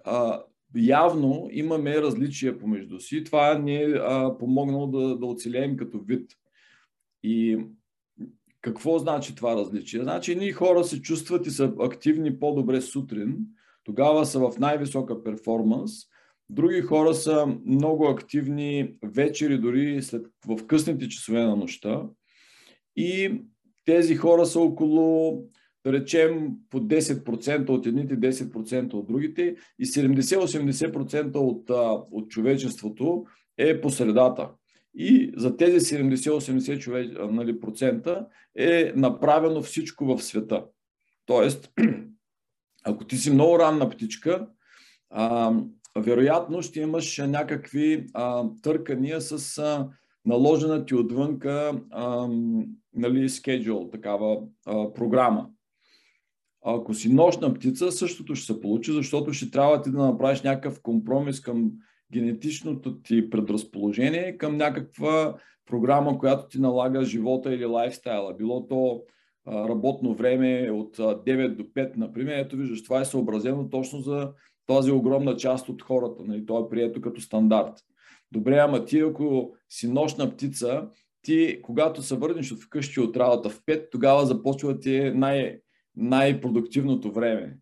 а, 0.04 0.42
явно 0.76 1.48
имаме 1.52 2.02
различия 2.02 2.58
помежду 2.58 3.00
си. 3.00 3.24
Това 3.24 3.58
ни 3.58 3.76
е 3.76 3.86
а, 3.90 4.38
помогнало 4.38 4.86
да, 4.86 5.18
да 5.18 5.26
оцелеем 5.26 5.76
като 5.76 6.00
вид. 6.00 6.30
И 7.22 7.58
какво 8.60 8.98
значи 8.98 9.34
това 9.34 9.56
различие? 9.56 10.02
Значи 10.02 10.36
ние 10.36 10.52
хора 10.52 10.84
се 10.84 11.02
чувстват 11.02 11.46
и 11.46 11.50
са 11.50 11.72
активни 11.80 12.38
по-добре 12.38 12.80
сутрин, 12.80 13.36
тогава 13.84 14.26
са 14.26 14.38
в 14.38 14.58
най-висока 14.58 15.22
перформанс. 15.22 15.92
Други 16.50 16.80
хора 16.80 17.14
са 17.14 17.46
много 17.66 18.08
активни 18.08 18.94
вечери, 19.02 19.58
дори 19.58 20.02
след, 20.02 20.26
в 20.46 20.66
късните 20.66 21.08
часове 21.08 21.40
на 21.42 21.56
нощта. 21.56 22.02
И 22.96 23.40
тези 23.84 24.16
хора 24.16 24.46
са 24.46 24.60
около, 24.60 25.38
да 25.84 25.92
речем, 25.92 26.50
по 26.70 26.80
10% 26.80 27.68
от 27.68 27.86
едните, 27.86 28.20
10% 28.20 28.94
от 28.94 29.06
другите 29.06 29.56
и 29.78 29.86
70-80% 29.86 31.36
от, 31.36 31.70
от 32.10 32.30
човечеството 32.30 33.24
е 33.58 33.80
по 33.80 33.90
средата. 33.90 34.50
И 34.94 35.32
за 35.36 35.56
тези 35.56 35.96
70-80 35.96 37.30
нали, 37.30 37.60
процента 37.60 38.26
е 38.56 38.92
направено 38.96 39.62
всичко 39.62 40.04
в 40.04 40.22
света. 40.22 40.64
Тоест, 41.26 41.72
ако 42.84 43.04
ти 43.04 43.16
си 43.16 43.30
много 43.30 43.58
ранна 43.58 43.90
птичка, 43.90 44.48
а, 45.10 45.54
вероятно 45.96 46.62
ще 46.62 46.80
имаш 46.80 47.18
някакви 47.18 48.06
а, 48.14 48.44
търкания 48.62 49.20
с 49.20 49.58
а, 49.58 49.88
наложена 50.24 50.84
ти 50.86 50.94
отвънка 50.94 51.80
а, 51.90 52.28
нали, 52.94 53.28
schedule, 53.28 53.92
такава 53.92 54.42
а, 54.66 54.92
програма. 54.92 55.48
Ако 56.64 56.94
си 56.94 57.12
нощна 57.12 57.54
птица, 57.54 57.92
същото 57.92 58.34
ще 58.34 58.52
се 58.52 58.60
получи, 58.60 58.92
защото 58.92 59.32
ще 59.32 59.50
трябва 59.50 59.82
ти 59.82 59.90
да 59.90 59.98
направиш 59.98 60.42
някакъв 60.42 60.82
компромис 60.82 61.40
към 61.40 61.72
генетичното 62.12 63.00
ти 63.02 63.30
предразположение, 63.30 64.36
към 64.36 64.56
някаква 64.56 65.34
програма, 65.66 66.18
която 66.18 66.48
ти 66.48 66.60
налага 66.60 67.04
живота 67.04 67.54
или 67.54 67.64
лайфстайла. 67.64 68.34
Било 68.34 68.68
то 68.68 69.02
работно 69.46 70.14
време 70.14 70.70
от 70.70 70.96
9 70.96 71.54
до 71.56 71.62
5, 71.62 71.96
например. 71.96 72.38
Ето 72.38 72.56
виждаш, 72.56 72.82
това 72.82 73.00
е 73.00 73.04
съобразено 73.04 73.68
точно 73.70 74.00
за 74.00 74.32
тази 74.66 74.90
огромна 74.90 75.36
част 75.36 75.68
от 75.68 75.82
хората. 75.82 76.22
Нали? 76.24 76.46
То 76.46 76.58
е 76.58 76.68
прието 76.68 77.00
като 77.00 77.20
стандарт. 77.20 77.74
Добре, 78.32 78.58
ама 78.58 78.84
ти 78.84 79.00
ако 79.00 79.54
си 79.68 79.92
нощна 79.92 80.30
птица, 80.30 80.88
ти 81.22 81.58
когато 81.62 82.02
се 82.02 82.16
върнеш 82.16 82.52
от 82.52 82.62
вкъщи 82.62 83.00
от 83.00 83.16
работа 83.16 83.50
в 83.50 83.62
5, 83.62 83.88
тогава 83.90 84.26
започва 84.26 84.78
ти 84.78 84.96
е 84.96 85.10
най- 85.10 85.58
най-продуктивното 85.96 87.12
време. 87.12 87.56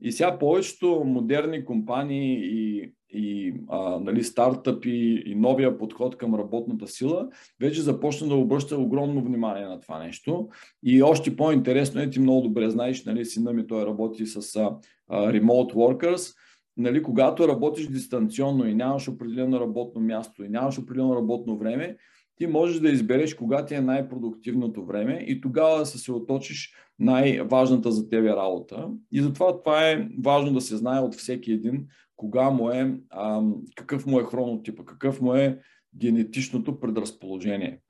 И 0.00 0.12
сега 0.12 0.38
повечето 0.38 1.02
модерни 1.04 1.64
компании 1.64 2.40
и, 2.42 2.92
и 3.14 3.54
а, 3.68 3.98
нали, 3.98 4.24
стартъпи 4.24 5.22
и 5.26 5.34
новия 5.34 5.78
подход 5.78 6.16
към 6.16 6.34
работната 6.34 6.88
сила 6.88 7.28
вече 7.60 7.82
започна 7.82 8.28
да 8.28 8.34
обръща 8.34 8.78
огромно 8.78 9.24
внимание 9.24 9.66
на 9.66 9.80
това 9.80 9.98
нещо. 9.98 10.48
И 10.82 11.02
още 11.02 11.36
по-интересно 11.36 12.00
е, 12.00 12.10
ти 12.10 12.20
много 12.20 12.42
добре 12.42 12.70
знаеш, 12.70 13.04
нали, 13.04 13.24
сина 13.24 13.52
ми 13.52 13.66
той 13.66 13.86
работи 13.86 14.26
с 14.26 14.56
а, 14.56 14.76
а, 15.08 15.32
remote 15.32 15.74
workers, 15.74 16.34
нали, 16.76 17.02
когато 17.02 17.48
работиш 17.48 17.86
дистанционно 17.86 18.68
и 18.68 18.74
нямаш 18.74 19.08
определено 19.08 19.60
работно 19.60 20.00
място 20.00 20.44
и 20.44 20.48
нямаш 20.48 20.78
определено 20.78 21.16
работно 21.16 21.58
време, 21.58 21.96
ти 22.36 22.46
можеш 22.46 22.80
да 22.80 22.90
избереш 22.90 23.34
кога 23.34 23.66
ти 23.66 23.74
е 23.74 23.80
най-продуктивното 23.80 24.86
време 24.86 25.24
и 25.26 25.40
тогава 25.40 25.78
да 25.78 25.86
се 25.86 25.98
съоточиш 25.98 26.74
най-важната 26.98 27.92
за 27.92 28.08
тебе 28.08 28.28
работа. 28.28 28.90
И 29.12 29.22
затова 29.22 29.62
това 29.62 29.90
е 29.90 30.08
важно 30.24 30.52
да 30.52 30.60
се 30.60 30.76
знае 30.76 31.00
от 31.00 31.14
всеки 31.14 31.52
един 31.52 31.86
кога 32.16 32.50
му 32.50 32.70
е, 32.70 33.00
а, 33.10 33.42
какъв 33.74 34.06
му 34.06 34.20
е 34.20 34.24
хронотипа, 34.24 34.84
какъв 34.84 35.20
му 35.20 35.34
е 35.34 35.60
генетичното 35.96 36.80
предразположение. 36.80 37.80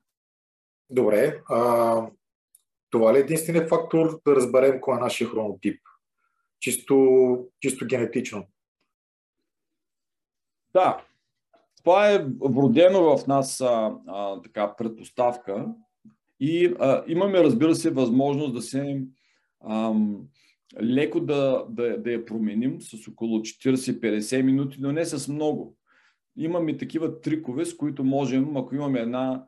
Добре. 0.89 1.41
А, 1.49 2.09
това 2.89 3.13
ли 3.13 3.17
е 3.17 3.21
единственият 3.21 3.69
фактор 3.69 4.21
да 4.27 4.35
разберем 4.35 4.81
кой 4.81 4.97
е 4.97 4.99
нашия 4.99 5.29
хронотип? 5.29 5.81
Чисто, 6.59 7.47
чисто 7.59 7.85
генетично. 7.85 8.47
Да, 10.73 11.04
това 11.85 12.11
е 12.11 12.25
вродено 12.41 13.17
в 13.17 13.27
нас 13.27 13.61
а, 13.61 13.93
а, 14.07 14.41
така 14.41 14.75
предпоставка 14.75 15.67
и 16.39 16.73
а, 16.79 17.03
имаме, 17.07 17.43
разбира 17.43 17.75
се, 17.75 17.89
възможност 17.89 18.53
да 18.53 18.61
се 18.61 19.01
ам, 19.69 20.21
леко 20.81 21.19
да, 21.19 21.65
да, 21.69 21.97
да 21.97 22.11
я 22.11 22.25
променим 22.25 22.81
с 22.81 23.07
около 23.07 23.39
40-50 23.39 24.41
минути, 24.41 24.77
но 24.81 24.91
не 24.91 25.05
с 25.05 25.27
много. 25.27 25.77
имаме 26.37 26.77
такива 26.77 27.21
трикове, 27.21 27.65
с 27.65 27.77
които 27.77 28.03
можем, 28.03 28.57
ако 28.57 28.75
имаме 28.75 28.99
една, 28.99 29.45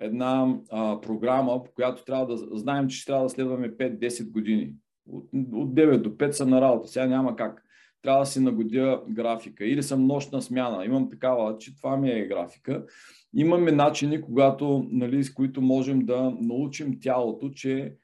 една 0.00 0.56
а, 0.70 1.00
програма, 1.00 1.64
по 1.64 1.70
която 1.74 2.04
трябва 2.04 2.26
да 2.26 2.58
знаем, 2.58 2.88
че 2.88 3.06
трябва 3.06 3.24
да 3.24 3.30
следваме 3.30 3.76
5-10 3.76 4.30
години. 4.30 4.74
От, 5.10 5.24
от 5.52 5.74
9 5.74 5.98
до 5.98 6.10
5 6.10 6.30
са 6.30 6.46
на 6.46 6.60
работа. 6.60 6.88
Сега 6.88 7.06
няма 7.06 7.36
как. 7.36 7.64
Трябва 8.02 8.20
да 8.20 8.26
си 8.26 8.40
нагодя 8.40 9.02
графика. 9.08 9.66
Или 9.66 9.82
съм 9.82 10.06
нощна 10.06 10.42
смяна. 10.42 10.84
Имам 10.84 11.10
такава, 11.10 11.58
че 11.58 11.76
това 11.76 11.96
ми 11.96 12.10
е 12.10 12.26
графика. 12.26 12.84
Имаме 13.34 13.72
начини, 13.72 14.20
когато, 14.20 14.86
нали, 14.90 15.24
с 15.24 15.34
които 15.34 15.62
можем 15.62 16.00
да 16.06 16.32
научим 16.40 17.00
тялото, 17.00 17.50
че 17.50 17.94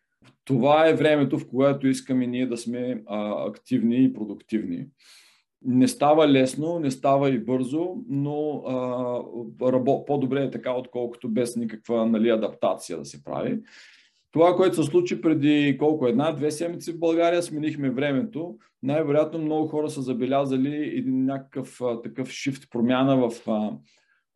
това 0.44 0.88
е 0.88 0.94
времето, 0.94 1.38
в 1.38 1.48
което 1.48 1.86
искаме 1.86 2.26
ние 2.26 2.46
да 2.46 2.56
сме 2.56 3.02
а, 3.06 3.48
активни 3.48 4.04
и 4.04 4.12
продуктивни. 4.12 4.86
Не 5.62 5.88
става 5.88 6.28
лесно, 6.28 6.78
не 6.78 6.90
става 6.90 7.30
и 7.30 7.38
бързо, 7.38 7.96
но 8.08 8.62
а, 8.66 9.72
рабо, 9.72 10.04
по-добре 10.04 10.42
е 10.42 10.50
така, 10.50 10.72
отколкото 10.72 11.28
без 11.28 11.56
никаква 11.56 12.06
нали, 12.06 12.30
адаптация 12.30 12.98
да 12.98 13.04
се 13.04 13.24
прави. 13.24 13.58
Това, 14.34 14.56
което 14.56 14.76
се 14.76 14.90
случи 14.90 15.20
преди 15.20 15.76
колко 15.78 16.06
една-две 16.06 16.50
седмици 16.50 16.92
в 16.92 16.98
България, 16.98 17.42
сменихме 17.42 17.90
времето. 17.90 18.58
Най-вероятно 18.82 19.38
много 19.38 19.68
хора 19.68 19.90
са 19.90 20.02
забелязали 20.02 20.76
един 20.98 21.24
някакъв 21.24 21.80
а, 21.80 22.02
такъв 22.02 22.30
шифт, 22.30 22.70
промяна 22.70 23.28
в 23.28 23.48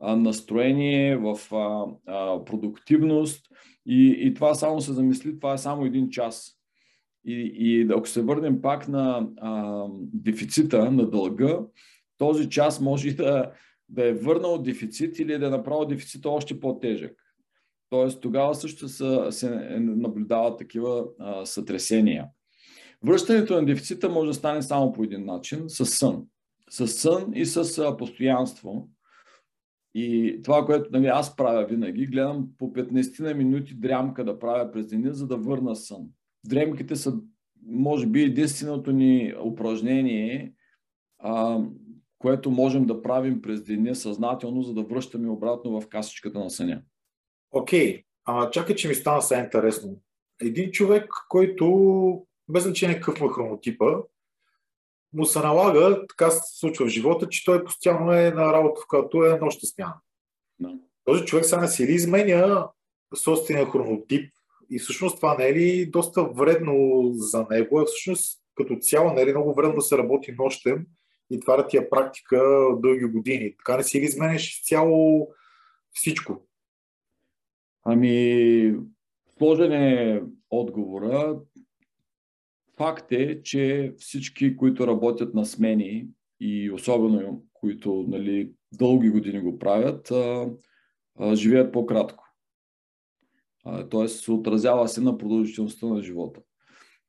а, 0.01 0.17
настроение, 0.17 1.17
в 1.17 1.39
а, 1.53 1.87
а, 2.07 2.45
продуктивност. 2.45 3.47
И, 3.87 4.17
и 4.21 4.35
това 4.35 4.55
само 4.55 4.81
се 4.81 4.93
замисли, 4.93 5.39
това 5.39 5.53
е 5.53 5.59
само 5.59 5.85
един 5.85 6.11
час. 6.11 6.53
И, 7.25 7.53
и 7.55 7.89
ако 7.93 8.09
се 8.09 8.23
върнем 8.23 8.63
пак 8.63 8.89
на 8.89 9.29
а, 9.37 9.85
дефицита, 10.13 10.91
на 10.91 11.11
дълга, 11.11 11.59
този 12.19 12.49
час 12.49 12.81
може 12.81 13.11
да, 13.13 13.53
да 13.89 14.09
е 14.09 14.13
върнал 14.13 14.59
дефицит 14.59 15.19
или 15.19 15.39
да 15.39 15.47
е 15.47 15.51
направил 15.51 15.85
дефицита 15.85 16.31
още 16.31 16.61
по-тежък. 16.61 17.28
Тоест 17.91 18.21
тогава 18.21 18.55
също 18.55 18.89
са, 18.89 19.27
се 19.31 19.51
наблюдават 19.81 20.59
такива 20.59 21.05
а, 21.19 21.47
сътресения. 21.47 22.27
Връщането 23.05 23.55
на 23.55 23.67
дефицита 23.67 24.09
може 24.09 24.29
да 24.29 24.35
стане 24.35 24.63
само 24.63 24.93
по 24.93 25.05
един 25.05 25.25
начин 25.25 25.65
с 25.69 25.87
сън. 25.87 26.25
С 26.71 26.89
сън 26.89 27.33
и 27.35 27.47
с 27.47 27.79
а, 27.79 27.97
постоянство. 27.97 28.89
И 29.95 30.41
това, 30.45 30.67
което 30.67 30.91
нали, 30.93 31.07
аз 31.07 31.37
правя 31.37 31.67
винаги, 31.67 32.07
гледам 32.07 32.49
по 32.59 32.73
15 32.73 33.21
на 33.21 33.35
минути 33.35 33.75
дрямка 33.75 34.25
да 34.25 34.39
правя 34.39 34.73
през 34.73 34.87
деня, 34.87 35.15
за 35.15 35.27
да 35.27 35.37
върна 35.37 35.77
сън. 35.77 36.07
Дремките 36.47 36.97
са, 36.97 37.15
може 37.67 38.07
би, 38.07 38.23
единственото 38.23 38.93
ни 38.93 39.35
упражнение, 39.45 40.53
а, 41.19 41.65
което 42.19 42.51
можем 42.51 42.87
да 42.87 43.03
правим 43.03 43.43
през 43.43 43.63
деня 43.63 43.95
съзнателно, 43.95 44.63
за 44.63 44.75
да 44.75 44.83
връщаме 44.83 45.29
обратно 45.29 45.81
в 45.81 45.89
касичката 45.89 46.39
на 46.39 46.51
съня. 46.51 46.83
Окей, 47.51 48.05
okay. 48.29 48.51
чакай, 48.51 48.77
че 48.77 48.89
ми 48.89 48.95
стана 48.95 49.23
сега 49.23 49.41
интересно. 49.41 50.01
Един 50.41 50.71
човек, 50.71 51.11
който 51.29 52.27
без 52.49 52.63
значение 52.63 53.01
какъв 53.01 53.21
му 53.21 53.27
е 53.27 53.33
хронотипа, 53.33 53.97
му 55.13 55.27
се 55.27 55.39
налага, 55.39 56.07
така 56.09 56.31
се 56.31 56.59
случва 56.59 56.87
в 56.87 56.89
живота, 56.89 57.29
че 57.29 57.45
той 57.45 57.65
постоянно 57.65 58.13
е 58.13 58.31
на 58.31 58.53
работа, 58.53 58.81
в 58.81 58.89
която 58.89 59.25
е 59.25 59.39
нощта 59.39 59.67
смяна. 59.67 60.01
No. 60.63 60.81
Този 61.05 61.25
човек 61.25 61.45
сега 61.45 61.61
не 61.61 61.69
си 61.69 61.87
ли 61.87 61.93
изменя 61.93 62.69
собствения 63.17 63.71
хронотип 63.71 64.33
и 64.71 64.79
всъщност 64.79 65.17
това 65.17 65.37
не 65.39 65.49
е 65.49 65.55
ли 65.55 65.87
доста 65.87 66.25
вредно 66.25 67.11
за 67.13 67.47
него, 67.51 67.81
а 67.81 67.85
всъщност 67.85 68.41
като 68.55 68.77
цяло 68.81 69.13
не 69.13 69.23
е 69.23 69.27
ли 69.27 69.31
много 69.31 69.55
вредно 69.55 69.75
да 69.75 69.83
се 69.83 69.99
работи 69.99 70.35
нощем 70.39 70.87
и 71.31 71.41
това 71.41 71.57
да 71.57 71.67
ти 71.67 71.77
е 71.77 71.91
практика 71.91 72.67
дълги 72.77 73.05
години. 73.05 73.57
Така 73.57 73.77
не 73.77 73.85
си 73.85 74.01
ли 74.01 74.05
изменеш 74.05 74.63
цяло 74.65 75.29
всичко? 75.93 76.48
Ами, 77.91 78.75
сложен 79.39 79.73
е 79.73 80.23
отговора. 80.51 81.41
Факт 82.77 83.13
е, 83.13 83.43
че 83.43 83.95
всички, 83.99 84.57
които 84.57 84.87
работят 84.87 85.35
на 85.35 85.47
смени 85.47 86.09
и 86.41 86.71
особено 86.71 87.45
които 87.53 88.05
нали, 88.09 88.53
дълги 88.73 89.11
години 89.11 89.41
го 89.41 89.59
правят, 89.59 90.11
а, 90.11 90.51
а, 91.19 91.35
живеят 91.35 91.73
по-кратко. 91.73 92.25
Тоест 93.91 94.25
се 94.25 94.33
отразява 94.33 94.89
се 94.89 95.01
на 95.01 95.19
продължителността 95.19 95.87
на 95.87 96.03
живота. 96.03 96.41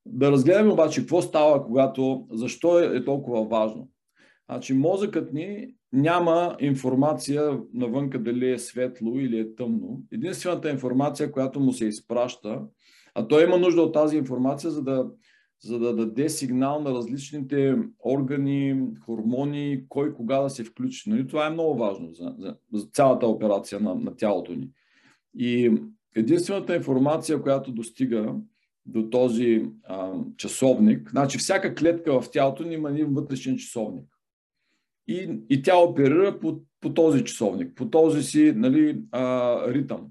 Да 0.05 0.31
разгледаме 0.31 0.71
обаче 0.71 1.01
какво 1.01 1.21
става, 1.21 1.65
когато, 1.65 2.27
защо 2.31 2.79
е 2.79 3.05
толкова 3.05 3.45
важно. 3.45 3.89
Значи 4.49 4.73
мозъкът 4.73 5.33
ни 5.33 5.75
няма 5.93 6.55
информация 6.59 7.59
навънка 7.73 8.19
дали 8.19 8.51
е 8.51 8.59
светло 8.59 9.19
или 9.19 9.39
е 9.39 9.55
тъмно. 9.55 10.03
Единствената 10.11 10.69
информация, 10.69 11.31
която 11.31 11.59
му 11.59 11.73
се 11.73 11.85
изпраща, 11.85 12.61
а 13.15 13.27
той 13.27 13.43
има 13.43 13.57
нужда 13.57 13.81
от 13.81 13.93
тази 13.93 14.17
информация, 14.17 14.71
за 14.71 14.83
да 14.83 15.05
за 15.63 15.79
да 15.79 15.95
даде 15.95 16.29
сигнал 16.29 16.81
на 16.81 16.91
различните 16.91 17.77
органи, 18.05 18.81
хормони, 19.05 19.83
кой 19.89 20.13
кога 20.13 20.39
да 20.39 20.49
се 20.49 20.63
включи. 20.63 21.09
Нали? 21.09 21.27
Това 21.27 21.47
е 21.47 21.49
много 21.49 21.77
важно 21.77 22.13
за, 22.13 22.35
за, 22.37 22.55
за 22.73 22.87
цялата 22.93 23.27
операция 23.27 23.79
на, 23.79 23.95
на 23.95 24.15
тялото 24.15 24.51
ни. 24.51 24.69
И 25.37 25.71
единствената 26.15 26.75
информация, 26.75 27.41
която 27.41 27.71
достига 27.71 28.35
до 28.85 29.09
този 29.09 29.65
а, 29.83 30.13
часовник, 30.37 31.09
значи 31.09 31.37
всяка 31.37 31.75
клетка 31.75 32.21
в 32.21 32.31
тялото 32.31 32.63
ни 32.63 32.73
има 32.73 32.89
един 32.89 33.13
вътрешен 33.13 33.57
часовник. 33.57 34.05
И, 35.09 35.39
и 35.49 35.61
тя 35.61 35.77
оперира 35.77 36.39
по, 36.39 36.59
по 36.81 36.93
този 36.93 37.23
часовник, 37.23 37.75
по 37.75 37.89
този 37.89 38.23
си 38.23 38.53
нали, 38.55 39.01
а, 39.11 39.73
ритъм. 39.73 40.07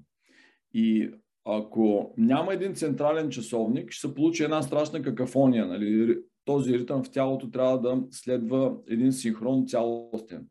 И 0.73 1.11
ако 1.45 2.13
няма 2.17 2.53
един 2.53 2.75
централен 2.75 3.29
часовник, 3.29 3.91
ще 3.91 4.07
се 4.07 4.15
получи 4.15 4.43
една 4.43 4.61
страшна 4.61 5.01
какафония. 5.01 5.67
Нали? 5.67 6.17
Този 6.45 6.79
ритъм 6.79 7.03
в 7.03 7.11
тялото 7.11 7.51
трябва 7.51 7.81
да 7.81 8.03
следва 8.11 8.75
един 8.87 9.11
синхрон 9.11 9.67
цялостен. 9.67 10.45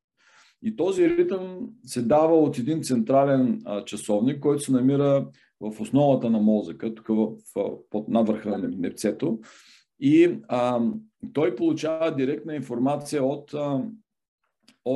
И 0.63 0.77
този 0.77 1.09
ритъм 1.09 1.71
се 1.85 2.03
дава 2.03 2.37
от 2.37 2.59
един 2.59 2.83
централен 2.83 3.63
а, 3.65 3.85
часовник, 3.85 4.41
който 4.41 4.63
се 4.63 4.73
намира 4.73 5.29
в 5.61 5.81
основата 5.81 6.31
на 6.31 6.39
мозъка, 6.39 6.95
тук 6.95 7.09
в, 7.09 7.29
в, 7.55 7.71
под 7.91 8.09
надвърха 8.09 8.59
на 8.59 8.69
непцето. 8.69 9.39
И 10.01 10.39
а, 10.49 10.81
той 11.33 11.57
получава 11.57 12.15
директна 12.15 12.55
информация 12.55 13.25
от, 13.25 13.55
а, 13.55 13.85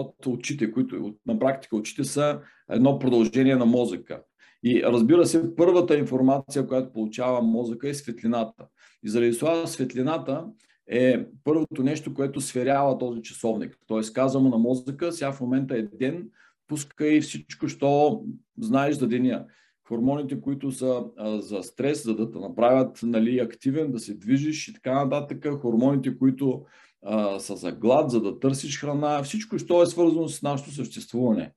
от 0.00 0.26
очите, 0.26 0.72
които 0.72 0.96
от, 0.96 1.18
на 1.26 1.38
практика 1.38 1.76
очите 1.76 2.04
са 2.04 2.40
едно 2.70 2.98
продължение 2.98 3.56
на 3.56 3.66
мозъка. 3.66 4.22
И 4.64 4.82
разбира 4.82 5.26
се, 5.26 5.56
първата 5.56 5.98
информация, 5.98 6.66
която 6.66 6.92
получава 6.92 7.42
мозъка 7.42 7.88
е 7.88 7.94
светлината. 7.94 8.66
И 9.04 9.08
заради 9.08 9.38
това 9.38 9.66
светлината 9.66 10.46
е 10.86 11.26
първото 11.44 11.82
нещо, 11.82 12.14
което 12.14 12.40
сверява 12.40 12.98
този 12.98 13.22
часовник. 13.22 13.78
Тоест 13.86 14.12
казва 14.12 14.40
му 14.40 14.48
на 14.48 14.58
мозъка, 14.58 15.12
сега 15.12 15.32
в 15.32 15.40
момента 15.40 15.76
е 15.76 15.82
ден, 15.82 16.28
пускай 16.68 17.20
всичко, 17.20 17.68
що 17.68 18.22
знаеш 18.58 18.94
за 18.96 19.08
деня. 19.08 19.46
Хормоните, 19.88 20.40
които 20.40 20.70
са 20.70 21.04
а, 21.16 21.40
за 21.40 21.62
стрес, 21.62 22.04
за 22.04 22.16
да 22.16 22.30
те 22.30 22.38
направят 22.38 23.00
нали, 23.02 23.38
активен, 23.38 23.92
да 23.92 23.98
се 23.98 24.14
движиш 24.14 24.68
и 24.68 24.74
така 24.74 25.04
нататък. 25.04 25.60
Хормоните, 25.60 26.18
които 26.18 26.64
а, 27.02 27.38
са 27.38 27.56
за 27.56 27.72
глад, 27.72 28.10
за 28.10 28.20
да 28.20 28.38
търсиш 28.38 28.80
храна. 28.80 29.22
Всичко, 29.22 29.58
що 29.58 29.82
е 29.82 29.86
свързано 29.86 30.28
с 30.28 30.42
нашето 30.42 30.70
съществуване. 30.70 31.52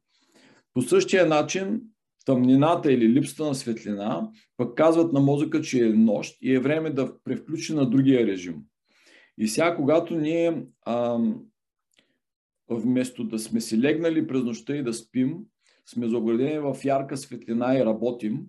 По 0.74 0.82
същия 0.82 1.26
начин 1.26 1.82
тъмнината 2.26 2.92
или 2.92 3.10
липсата 3.10 3.46
на 3.46 3.56
светлина, 3.56 4.30
пък 4.58 4.78
казват 4.78 5.14
на 5.14 5.20
мозъка, 5.20 5.62
че 5.62 5.86
е 5.86 5.90
нощ 5.90 6.38
и 6.42 6.54
е 6.54 6.60
време 6.60 6.90
да 6.90 7.24
превключи 7.24 7.74
на 7.74 7.90
другия 7.90 8.28
режим. 8.28 8.56
И 9.38 9.48
сега, 9.48 9.76
когато 9.76 10.16
ние 10.16 10.66
а, 10.82 11.20
вместо 12.70 13.24
да 13.24 13.40
сме 13.40 13.62
си 13.62 13.82
легнали 13.82 14.28
през 14.28 14.44
нощта 14.44 14.76
и 14.76 14.84
да 14.84 14.94
спим, 14.94 15.38
сме 15.86 16.08
заградени 16.08 16.60
в 16.60 16.78
ярка 16.84 17.18
светлина 17.18 17.78
и 17.78 17.86
работим, 17.86 18.46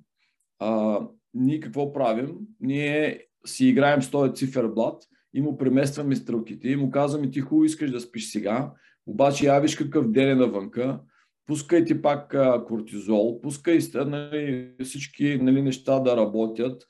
а, 0.58 1.00
ние 1.34 1.60
какво 1.60 1.92
правим? 1.92 2.36
Ние 2.60 3.24
си 3.46 3.66
играем 3.66 4.02
с 4.02 4.10
този 4.10 4.34
циферблат 4.34 5.02
и 5.36 5.40
му 5.40 5.58
преместваме 5.58 6.16
стрелките 6.16 6.68
и 6.68 6.76
му 6.76 6.90
казваме 6.90 7.30
ти 7.30 7.40
хубаво 7.40 7.64
искаш 7.64 7.90
да 7.90 8.00
спиш 8.00 8.30
сега, 8.30 8.72
обаче 9.06 9.46
я 9.46 9.60
виж 9.60 9.76
какъв 9.76 10.10
ден 10.10 10.30
е 10.30 10.34
навънка, 10.34 11.00
пускай 11.46 11.84
ти 11.84 12.02
пак 12.02 12.34
а, 12.34 12.64
кортизол, 12.64 13.40
пускай 13.40 13.78
нали, 13.94 14.72
всички 14.84 15.38
нали, 15.42 15.62
неща 15.62 16.00
да 16.00 16.16
работят, 16.16 16.86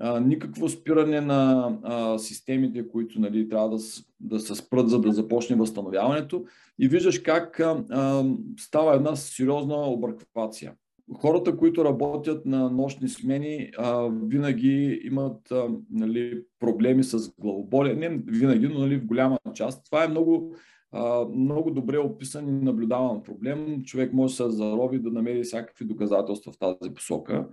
а, 0.00 0.20
никакво 0.20 0.68
спиране 0.68 1.20
на 1.20 1.72
а, 1.82 2.18
системите, 2.18 2.88
които 2.88 3.20
нали, 3.20 3.48
трябва 3.48 3.70
да, 3.70 3.78
да 4.20 4.40
се 4.40 4.54
спрат, 4.54 4.90
за 4.90 5.00
да 5.00 5.12
започне 5.12 5.56
възстановяването 5.56 6.44
и 6.78 6.88
виждаш 6.88 7.18
как 7.18 7.60
а, 7.60 7.84
а, 7.90 8.24
става 8.60 8.94
една 8.94 9.16
сериозна 9.16 9.76
обърквация. 9.76 10.74
Хората, 11.14 11.56
които 11.56 11.84
работят 11.84 12.46
на 12.46 12.70
нощни 12.70 13.08
смени, 13.08 13.70
а, 13.78 14.10
винаги 14.22 15.00
имат 15.04 15.50
а, 15.50 15.68
нали, 15.90 16.42
проблеми 16.60 17.04
с 17.04 17.34
главоболие. 17.38 17.94
Не 17.94 18.08
винаги, 18.26 18.68
но 18.68 18.78
нали, 18.78 18.96
в 18.96 19.06
голяма 19.06 19.38
част. 19.54 19.84
Това 19.84 20.04
е 20.04 20.08
много 20.08 20.54
а, 20.92 21.24
много 21.24 21.70
добре 21.70 21.98
описан 21.98 22.48
и 22.48 22.52
наблюдаван 22.52 23.22
проблем. 23.22 23.82
Човек 23.82 24.12
може 24.12 24.36
да 24.36 24.36
се 24.36 24.56
зароби 24.56 24.98
да 24.98 25.10
намери 25.10 25.42
всякакви 25.42 25.84
доказателства 25.84 26.52
в 26.52 26.58
тази 26.58 26.94
посока. 26.94 27.48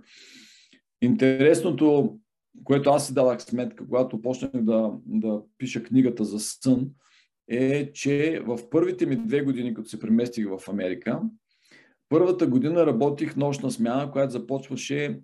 Интересното, 1.02 2.16
което 2.64 2.90
аз 2.90 3.06
си 3.06 3.14
дадах 3.14 3.42
сметка, 3.42 3.84
когато 3.84 4.22
почнах 4.22 4.52
да, 4.54 4.92
да 5.06 5.42
пиша 5.58 5.82
книгата 5.82 6.24
за 6.24 6.40
сън, 6.40 6.90
е, 7.48 7.92
че 7.92 8.42
в 8.46 8.70
първите 8.70 9.06
ми 9.06 9.16
две 9.16 9.42
години, 9.42 9.74
като 9.74 9.88
се 9.88 10.00
преместих 10.00 10.46
в 10.48 10.68
Америка, 10.68 11.20
първата 12.08 12.46
година 12.46 12.86
работих 12.86 13.36
нощна 13.36 13.70
смяна, 13.70 14.10
която 14.10 14.32
започваше 14.32 15.20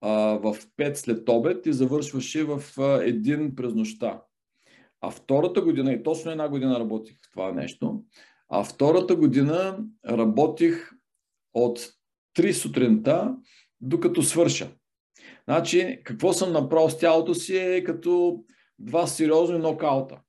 а, 0.00 0.10
в 0.38 0.56
5 0.78 0.94
след 0.94 1.28
обед 1.28 1.66
и 1.66 1.72
завършваше 1.72 2.44
в 2.44 2.62
а, 2.78 3.04
един 3.04 3.54
през 3.54 3.74
нощта. 3.74 4.22
А 5.00 5.10
втората 5.10 5.60
година, 5.60 5.92
и 5.92 6.02
точно 6.02 6.30
една 6.30 6.48
година 6.48 6.80
работих 6.80 7.16
това 7.32 7.52
нещо, 7.52 8.04
а 8.48 8.64
втората 8.64 9.16
година 9.16 9.78
работих 10.08 10.90
от 11.54 11.78
3 12.38 12.52
сутринта, 12.52 13.36
докато 13.80 14.22
свърша. 14.22 14.70
Значи, 15.44 16.00
какво 16.04 16.32
съм 16.32 16.52
направил 16.52 16.88
с 16.88 16.98
тялото 16.98 17.34
си 17.34 17.56
е 17.56 17.84
като 17.84 18.44
два 18.78 19.06
сериозни 19.06 19.58
нокаута. 19.58 20.20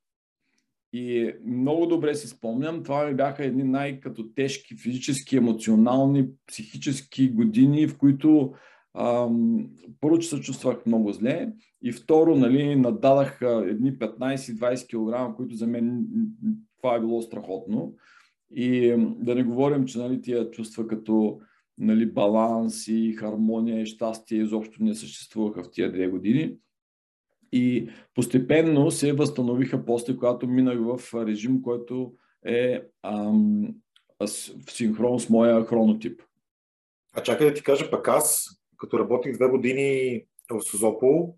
И 0.92 1.32
много 1.46 1.86
добре 1.86 2.14
си 2.14 2.28
спомням, 2.28 2.82
това 2.82 3.06
ми 3.06 3.14
бяха 3.14 3.44
едни 3.44 3.64
най-като 3.64 4.28
тежки 4.34 4.76
физически, 4.76 5.36
емоционални, 5.36 6.28
психически 6.46 7.30
години, 7.30 7.88
в 7.88 7.98
които 7.98 8.52
ам, 8.98 9.68
първо, 10.00 10.18
че 10.18 10.28
се 10.28 10.40
чувствах 10.40 10.86
много 10.86 11.12
зле 11.12 11.52
и 11.82 11.92
второ, 11.92 12.36
нали, 12.36 12.76
нададах 12.76 13.38
едни 13.42 13.98
15-20 13.98 14.86
кг, 15.30 15.36
които 15.36 15.56
за 15.56 15.66
мен 15.66 16.06
това 16.82 16.94
е 16.94 17.00
било 17.00 17.22
страхотно. 17.22 17.94
И 18.54 18.96
да 19.20 19.34
не 19.34 19.42
говорим, 19.42 19.84
че 19.84 19.98
нали, 19.98 20.20
тия 20.20 20.50
чувства 20.50 20.86
като 20.86 21.40
нали, 21.78 22.06
баланс 22.06 22.88
и 22.88 23.12
хармония 23.12 23.82
и 23.82 23.86
щастие 23.86 24.38
изобщо 24.38 24.84
не 24.84 24.94
съществуваха 24.94 25.62
в 25.62 25.70
тия 25.70 25.92
две 25.92 26.08
години. 26.08 26.56
И 27.52 27.90
постепенно 28.14 28.90
се 28.90 29.12
възстановиха 29.12 29.84
после, 29.84 30.16
когато 30.16 30.48
минах 30.48 30.78
в 30.80 31.26
режим, 31.26 31.62
който 31.62 32.12
е 32.46 32.82
ам, 33.02 33.74
в 34.20 34.70
синхрон 34.70 35.20
с 35.20 35.28
моя 35.28 35.64
хронотип. 35.64 36.22
А 37.16 37.22
чакай 37.22 37.48
да 37.48 37.54
ти 37.54 37.62
кажа 37.62 37.90
пък 37.90 38.08
аз, 38.08 38.48
като 38.76 38.98
работих 38.98 39.36
две 39.36 39.48
години 39.48 40.22
в 40.50 40.62
Созопол, 40.62 41.34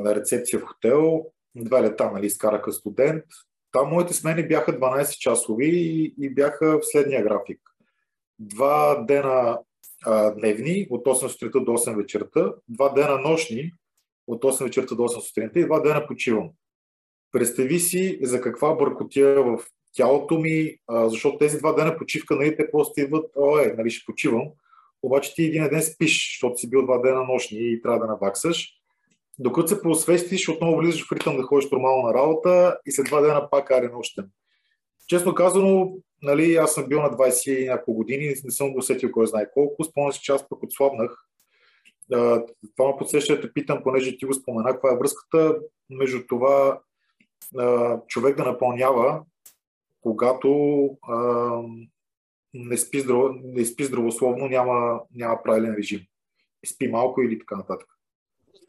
на 0.00 0.14
рецепция 0.14 0.60
в 0.60 0.62
хотел, 0.62 1.26
два 1.54 1.82
лета, 1.82 2.10
нали, 2.12 2.26
изкараха 2.26 2.72
студент. 2.72 3.24
Там 3.72 3.90
моите 3.90 4.14
смени 4.14 4.48
бяха 4.48 4.78
12 4.78 5.18
часови 5.18 5.68
и, 5.68 6.14
и 6.18 6.34
бяха 6.34 6.78
в 6.78 6.82
следния 6.82 7.22
график. 7.22 7.60
Два 8.38 9.04
дена 9.08 9.58
а, 10.04 10.30
дневни, 10.30 10.86
от 10.90 11.06
8 11.06 11.28
сутринта 11.28 11.60
до 11.60 11.72
8 11.72 11.96
вечерта, 11.96 12.54
два 12.68 12.88
дена 12.88 13.18
нощни, 13.18 13.72
от 14.26 14.42
8 14.44 14.64
вечерта 14.64 14.94
до 14.94 15.02
8 15.02 15.20
сутринта 15.20 15.60
и 15.60 15.64
два 15.64 15.80
дена 15.80 16.06
почивам. 16.06 16.50
Представи 17.32 17.78
си 17.78 18.18
за 18.22 18.40
каква 18.40 18.74
бъркотия 18.74 19.42
в 19.42 19.58
тялото 19.96 20.38
ми, 20.38 20.76
а, 20.88 21.08
защото 21.08 21.38
тези 21.38 21.58
два 21.58 21.72
дена 21.72 21.96
почивка, 21.98 22.36
нали, 22.36 22.56
те 22.56 22.70
просто 22.70 23.00
идват, 23.00 23.30
ой, 23.36 23.74
нали, 23.78 23.90
ще 23.90 24.06
почивам, 24.06 24.48
обаче 25.02 25.34
ти 25.34 25.44
един 25.44 25.68
ден 25.68 25.82
спиш, 25.82 26.32
защото 26.32 26.60
си 26.60 26.70
бил 26.70 26.82
два 26.82 26.98
дена 26.98 27.24
нощни 27.24 27.58
и 27.58 27.82
трябва 27.82 27.98
да 27.98 28.06
наваксаш. 28.06 28.72
Докато 29.38 29.68
се 29.68 29.82
поосвестиш, 29.82 30.48
отново 30.48 30.76
влизаш 30.76 31.08
в 31.08 31.12
ритъм 31.12 31.36
да 31.36 31.42
ходиш 31.42 31.70
нормално 31.70 32.08
на 32.08 32.14
работа 32.14 32.78
и 32.86 32.92
след 32.92 33.06
два 33.06 33.20
дена 33.20 33.50
пак 33.50 33.70
аре 33.70 33.88
нощен. 33.88 34.30
Честно 35.08 35.34
казано, 35.34 35.92
нали, 36.22 36.54
аз 36.54 36.74
съм 36.74 36.88
бил 36.88 37.02
на 37.02 37.10
20 37.10 37.50
и 37.50 37.68
няколко 37.68 37.94
години, 37.94 38.34
не 38.44 38.50
съм 38.50 38.72
го 38.72 38.78
усетил 38.78 39.12
кой 39.12 39.26
знае 39.26 39.50
колко. 39.50 39.84
Спомням 39.84 40.12
си, 40.12 40.20
че 40.22 40.32
аз 40.32 40.48
пък 40.48 40.62
отслабнах. 40.62 41.25
Това 42.10 42.88
ме 42.88 42.96
подсеща 42.98 43.40
те 43.40 43.52
питам, 43.52 43.82
понеже 43.82 44.16
ти 44.16 44.24
го 44.24 44.34
спомена, 44.34 44.72
каква 44.72 44.92
е 44.92 44.96
връзката 44.96 45.58
между 45.90 46.26
това 46.28 46.80
човек 48.06 48.36
да 48.36 48.44
напълнява, 48.44 49.22
когато 50.00 50.50
не 52.54 52.76
спи, 52.76 53.00
здраво, 53.00 53.28
не 53.44 53.64
спи 53.64 53.84
здравословно, 53.84 54.46
няма, 54.48 55.00
няма 55.14 55.42
правилен 55.44 55.74
режим. 55.78 56.00
Спи 56.66 56.88
малко 56.88 57.22
или 57.22 57.38
така 57.38 57.56
нататък. 57.56 57.88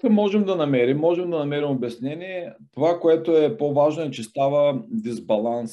Можем 0.10 0.44
да 0.44 0.56
намерим, 0.56 0.98
можем 0.98 1.30
да 1.30 1.38
намерим 1.38 1.70
обяснение. 1.70 2.54
Това, 2.74 3.00
което 3.00 3.38
е 3.38 3.58
по-важно 3.58 4.04
е, 4.04 4.12
че 4.12 4.24
става 4.24 4.84
дисбаланс, 4.88 5.72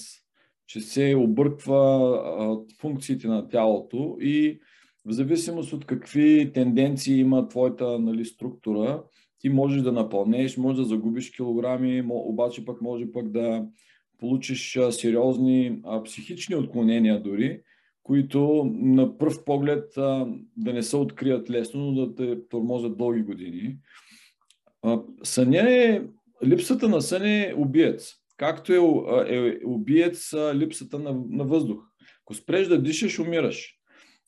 че 0.67 0.81
се 0.81 1.15
обърква 1.19 2.65
функциите 2.81 3.29
на 3.29 3.49
тялото 3.49 4.17
и 4.21 4.61
в 5.07 5.13
зависимост 5.13 5.73
от 5.73 5.85
какви 5.87 6.53
тенденции 6.55 7.21
има 7.21 7.49
твоята 7.49 7.99
нали, 7.99 8.25
структура, 8.25 9.03
ти 9.39 9.49
можеш 9.49 9.83
да 9.83 9.93
напълнеш, 9.93 10.57
можеш 10.57 10.79
да 10.79 10.85
загубиш 10.85 11.31
килограми, 11.31 12.05
обаче 12.11 12.65
пък 12.65 12.83
може 12.83 13.13
пък 13.13 13.31
да 13.31 13.67
получиш 14.19 14.79
сериозни 14.91 15.83
психични 16.05 16.57
отклонения 16.57 17.23
дори 17.23 17.61
които 18.05 18.71
на 18.75 19.19
пръв 19.19 19.45
поглед 19.45 19.97
а, 19.97 20.27
да 20.57 20.73
не 20.73 20.83
се 20.83 20.97
открият 20.97 21.51
лесно, 21.51 21.81
но 21.81 22.07
да 22.07 22.15
те 22.15 22.49
тормозят 22.49 22.99
дълги 22.99 23.23
години. 23.23 23.77
А, 24.83 25.01
съня 25.23 25.71
е, 25.71 26.03
липсата 26.45 26.89
на 26.89 27.03
сън 27.03 27.23
е 27.23 27.55
убиец. 27.57 28.15
Както 28.37 28.73
е, 28.73 28.79
е 29.37 29.59
убиец 29.65 30.33
а, 30.33 30.55
липсата 30.55 30.99
на, 30.99 31.23
на 31.29 31.45
въздух. 31.45 31.83
Ако 32.25 32.35
спреш 32.35 32.69
да 32.69 32.83
дишаш, 32.83 33.19
умираш. 33.19 33.75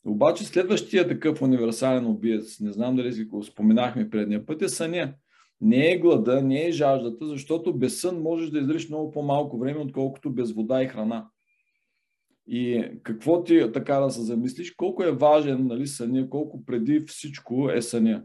Обаче 0.05 0.45
следващия 0.45 1.07
такъв 1.07 1.41
универсален 1.41 2.05
убиец, 2.05 2.59
не 2.59 2.71
знам 2.71 2.95
дали 2.95 3.13
си 3.13 3.23
го 3.23 3.43
споменахме 3.43 4.09
предния 4.09 4.45
път, 4.45 4.61
е 4.61 4.69
съня. 4.69 5.13
Не 5.61 5.91
е 5.91 5.97
глада, 5.97 6.41
не 6.41 6.65
е 6.67 6.71
жаждата, 6.71 7.27
защото 7.27 7.77
без 7.77 8.01
сън 8.01 8.21
можеш 8.21 8.49
да 8.49 8.59
издриш 8.59 8.89
много 8.89 9.11
по-малко 9.11 9.59
време, 9.59 9.79
отколкото 9.79 10.31
без 10.31 10.53
вода 10.53 10.83
и 10.83 10.87
храна. 10.87 11.27
И 12.47 12.85
какво 13.03 13.43
ти 13.43 13.71
така 13.73 13.99
да 13.99 14.09
се 14.09 14.21
замислиш, 14.21 14.71
колко 14.71 15.03
е 15.03 15.11
важен 15.11 15.67
нали, 15.67 15.87
съня, 15.87 16.29
колко 16.29 16.65
преди 16.65 16.99
всичко 16.99 17.69
е 17.69 17.81
съня. 17.81 18.23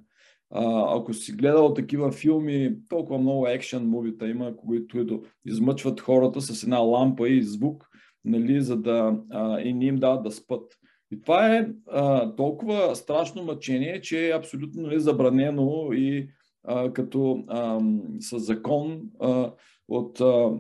А, 0.51 0.97
ако 0.99 1.15
си 1.15 1.33
гледал 1.33 1.75
такива 1.75 2.13
филми, 2.13 2.77
толкова 2.89 3.19
много 3.19 3.47
екшен 3.47 3.89
мувита 3.89 4.29
има, 4.29 4.57
които 4.57 5.23
измъчват 5.45 6.01
хората 6.01 6.41
с 6.41 6.63
една 6.63 6.79
лампа 6.79 7.29
и 7.29 7.43
звук, 7.43 7.89
нали, 8.25 8.61
за 8.61 8.77
да 8.77 9.19
а, 9.31 9.61
и 9.61 9.75
не 9.75 9.85
им 9.85 9.97
дават 9.97 10.23
да 10.23 10.31
спът. 10.31 10.79
И 11.13 11.21
това 11.21 11.57
е 11.57 11.69
а, 11.91 12.35
толкова 12.37 12.97
страшно 12.97 13.43
мъчение, 13.43 14.01
че 14.01 14.29
е 14.29 14.37
абсолютно 14.37 14.83
нали, 14.83 15.01
забранено 15.01 15.89
и 15.93 16.29
а, 16.65 16.93
като 16.93 17.45
а, 17.49 17.81
със 18.21 18.43
закон 18.43 19.03
а, 19.21 19.53
от 19.89 20.21
а, 20.21 20.51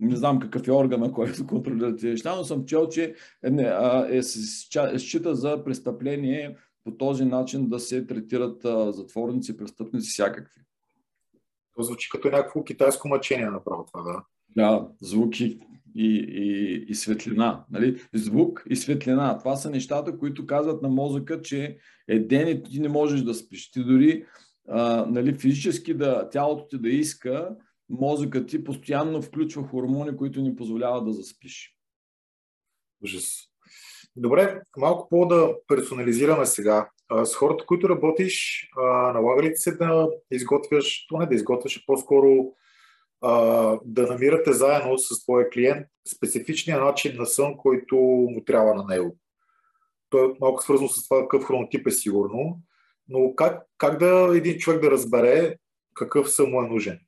не 0.00 0.16
знам 0.16 0.40
какъв 0.40 0.68
е 0.68 0.72
органа, 0.72 1.12
който 1.12 1.46
контролира 1.46 1.96
тези 1.96 2.08
неща, 2.08 2.36
но 2.36 2.44
съм 2.44 2.64
чел, 2.64 2.88
че 2.88 3.14
е, 3.44 3.50
е, 4.10 4.18
е, 4.94 4.98
счита 4.98 5.34
за 5.34 5.64
престъпление 5.64 6.56
по 6.84 6.90
този 6.90 7.24
начин 7.24 7.68
да 7.68 7.80
се 7.80 8.06
третират 8.06 8.64
а, 8.64 8.92
затворници, 8.92 9.56
престъпници, 9.56 10.10
всякакви. 10.10 10.60
То 11.76 11.82
звучи 11.82 12.08
като 12.10 12.30
някакво 12.30 12.64
китайско 12.64 13.08
мъчение 13.08 13.50
направо 13.50 13.84
това, 13.92 14.02
да. 14.02 14.22
Да, 14.56 14.88
звуки 15.00 15.58
и, 15.96 16.16
и, 16.28 16.84
и 16.88 16.94
светлина. 16.94 17.64
Нали? 17.70 18.00
Звук 18.14 18.64
и 18.70 18.76
светлина. 18.76 19.38
Това 19.38 19.56
са 19.56 19.70
нещата, 19.70 20.18
които 20.18 20.46
казват 20.46 20.82
на 20.82 20.88
мозъка, 20.88 21.42
че 21.42 21.78
е 22.08 22.18
ден 22.18 22.48
и 22.48 22.62
ти 22.62 22.80
не 22.80 22.88
можеш 22.88 23.22
да 23.22 23.34
спиш. 23.34 23.70
Ти 23.70 23.84
дори 23.84 24.24
а, 24.68 25.06
нали, 25.06 25.34
физически 25.34 25.94
да, 25.94 26.30
тялото 26.30 26.68
ти 26.68 26.78
да 26.78 26.88
иска, 26.88 27.56
мозъкът 27.88 28.48
ти 28.48 28.64
постоянно 28.64 29.22
включва 29.22 29.68
хормони, 29.68 30.16
които 30.16 30.40
ни 30.40 30.56
позволяват 30.56 31.04
да 31.04 31.12
заспиш. 31.12 31.76
Ужас. 33.04 33.38
Добре, 34.16 34.60
малко 34.76 35.08
по-да 35.08 35.54
персонализираме 35.68 36.46
сега. 36.46 36.90
С 37.24 37.34
хората, 37.34 37.66
които 37.66 37.88
работиш, 37.88 38.68
налага 39.14 39.42
ли 39.42 39.52
се 39.54 39.76
да 39.76 40.08
изготвяш, 40.30 41.06
то 41.08 41.18
не 41.18 41.26
да 41.26 41.34
изготвяш, 41.34 41.76
а 41.76 41.82
по-скоро 41.86 42.54
да 43.84 44.06
намирате 44.10 44.52
заедно 44.52 44.98
с 44.98 45.22
твоя 45.22 45.50
клиент 45.50 45.86
специфичния 46.16 46.80
начин 46.80 47.16
на 47.16 47.26
сън, 47.26 47.56
който 47.56 47.96
му 47.96 48.44
трябва 48.44 48.74
на 48.74 48.84
него. 48.84 49.16
Той 50.10 50.26
е 50.26 50.34
малко 50.40 50.62
свързано 50.62 50.88
с 50.88 51.08
това 51.08 51.20
какъв 51.20 51.44
хронотип 51.44 51.86
е 51.86 51.90
сигурно, 51.90 52.60
но 53.08 53.34
как, 53.34 53.62
как 53.78 53.98
да 53.98 54.32
един 54.36 54.58
човек 54.58 54.82
да 54.82 54.90
разбере 54.90 55.56
какъв 55.94 56.30
сън 56.30 56.50
му 56.50 56.62
е 56.62 56.68
нужен? 56.68 56.98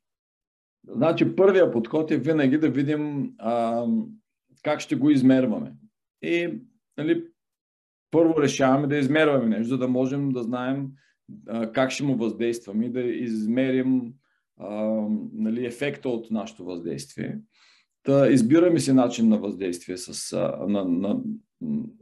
Значи 0.89 1.37
първия 1.37 1.71
подход 1.71 2.11
е 2.11 2.17
винаги 2.17 2.59
да 2.59 2.71
видим 2.71 3.33
а, 3.39 3.85
как 4.63 4.81
ще 4.81 4.97
го 4.97 5.11
измерваме. 5.11 5.73
И 6.23 6.61
нали, 6.99 7.25
първо 8.11 8.43
решаваме 8.43 8.87
да 8.87 8.97
измерваме 8.97 9.47
нещо, 9.47 9.69
за 9.69 9.79
да 9.79 9.89
можем 9.89 10.29
да 10.29 10.43
знаем 10.43 10.89
а, 11.49 11.73
как 11.73 11.91
ще 11.91 12.05
му 12.05 12.17
въздействаме 12.17 12.87
и 12.87 12.91
да 12.91 13.01
измерим 13.01 14.13
а, 14.59 15.07
нали, 15.33 15.67
ефекта 15.67 16.09
от 16.09 16.31
нашето 16.31 16.65
въздействие. 16.65 17.39
Та, 18.03 18.29
избираме 18.29 18.81
си 18.81 18.93
начин 18.93 19.29
на 19.29 19.39
въздействие 19.39 19.97
с, 19.97 20.37
на, 20.69 20.85
на, 20.85 21.21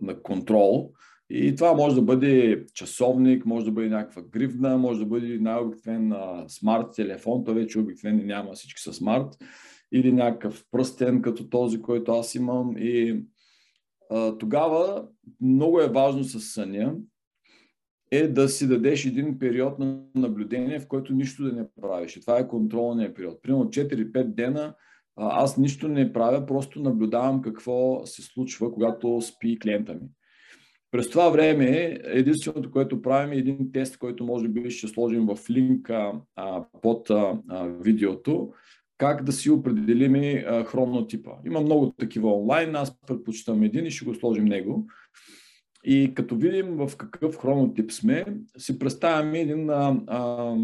на 0.01 0.23
контрол. 0.23 0.93
И 1.31 1.55
това 1.55 1.75
може 1.75 1.95
да 1.95 2.03
бъде 2.03 2.65
часовник, 2.75 3.47
може 3.47 3.65
да 3.65 3.73
бъде 3.73 3.89
някаква 3.89 4.23
гривна, 4.23 4.79
може 4.79 5.01
да 5.01 5.07
бъде 5.07 5.39
най-обикновен 5.39 6.13
смарт 6.49 6.87
телефон, 6.97 7.45
то 7.45 7.55
вече 7.55 7.79
обикновен 7.79 8.27
няма, 8.27 8.53
всички 8.53 8.83
са 8.83 8.93
смарт, 8.93 9.37
или 9.93 10.13
някакъв 10.13 10.65
пръстен, 10.71 11.23
като 11.23 11.49
този, 11.49 11.83
който 11.83 12.13
аз 12.13 12.35
имам. 12.35 12.75
И 12.79 13.25
а, 14.11 14.39
тогава 14.39 15.09
много 15.41 15.81
е 15.81 15.89
важно 15.89 16.25
с 16.25 16.41
съня, 16.41 16.95
е 18.11 18.29
да 18.29 18.49
си 18.49 18.69
дадеш 18.69 19.05
един 19.05 19.39
период 19.39 19.79
на 19.79 19.99
наблюдение, 20.15 20.81
в 20.81 20.89
който 20.89 21.15
нищо 21.15 21.43
да 21.45 21.53
не 21.53 21.67
правиш. 21.83 22.17
И 22.17 22.21
това 22.21 22.39
е 22.39 22.49
контролният 22.49 23.17
период. 23.17 23.43
Примерно 23.43 23.65
4-5 23.65 24.25
дена 24.25 24.75
аз 25.17 25.57
нищо 25.57 25.89
не 25.89 26.13
правя, 26.13 26.47
просто 26.47 26.83
наблюдавам 26.83 27.43
какво 27.43 28.07
се 28.07 28.23
случва, 28.23 28.73
когато 28.73 29.21
спи 29.21 29.59
клиента 29.59 29.95
ми. 29.95 30.09
През 30.91 31.11
това 31.11 31.29
време 31.29 31.99
единственото, 32.05 32.71
което 32.71 33.03
правим 33.03 33.33
е 33.33 33.37
един 33.37 33.73
тест, 33.73 33.99
който 33.99 34.25
може 34.25 34.49
би 34.49 34.71
ще 34.71 34.89
сложим 34.89 35.27
в 35.27 35.51
линка 35.51 36.13
а, 36.37 36.65
под 36.83 37.11
а, 37.11 37.39
видеото, 37.81 38.53
как 38.99 39.25
да 39.25 39.33
си 39.33 39.51
определим 39.51 40.43
хронотипа. 40.65 41.31
Има 41.47 41.61
много 41.61 41.91
такива 41.91 42.35
онлайн, 42.35 42.77
аз 42.77 43.01
предпочитам 43.07 43.63
един 43.63 43.87
и 43.87 43.91
ще 43.91 44.05
го 44.05 44.15
сложим 44.15 44.45
него. 44.45 44.87
И 45.89 46.15
като 46.15 46.37
видим 46.37 46.77
в 46.77 46.97
какъв 46.97 47.37
хронотип 47.37 47.93
сме, 47.93 48.25
си 48.59 48.79
представяме 48.79 49.41
един 49.41 49.71
а, 49.71 50.01
а, 50.07 50.55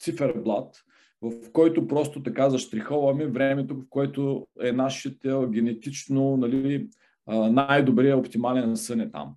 циферблат, 0.00 0.76
в 1.22 1.52
който 1.52 1.86
просто 1.86 2.22
така 2.22 2.50
заштриховаме 2.50 3.26
времето, 3.26 3.74
в 3.74 3.82
което 3.90 4.46
е 4.60 4.72
нашето 4.72 5.48
генетично 5.50 6.36
нали, 6.36 6.88
най-добрия 7.28 8.18
оптимален 8.18 8.76
сън 8.76 9.00
е 9.00 9.10
там. 9.10 9.34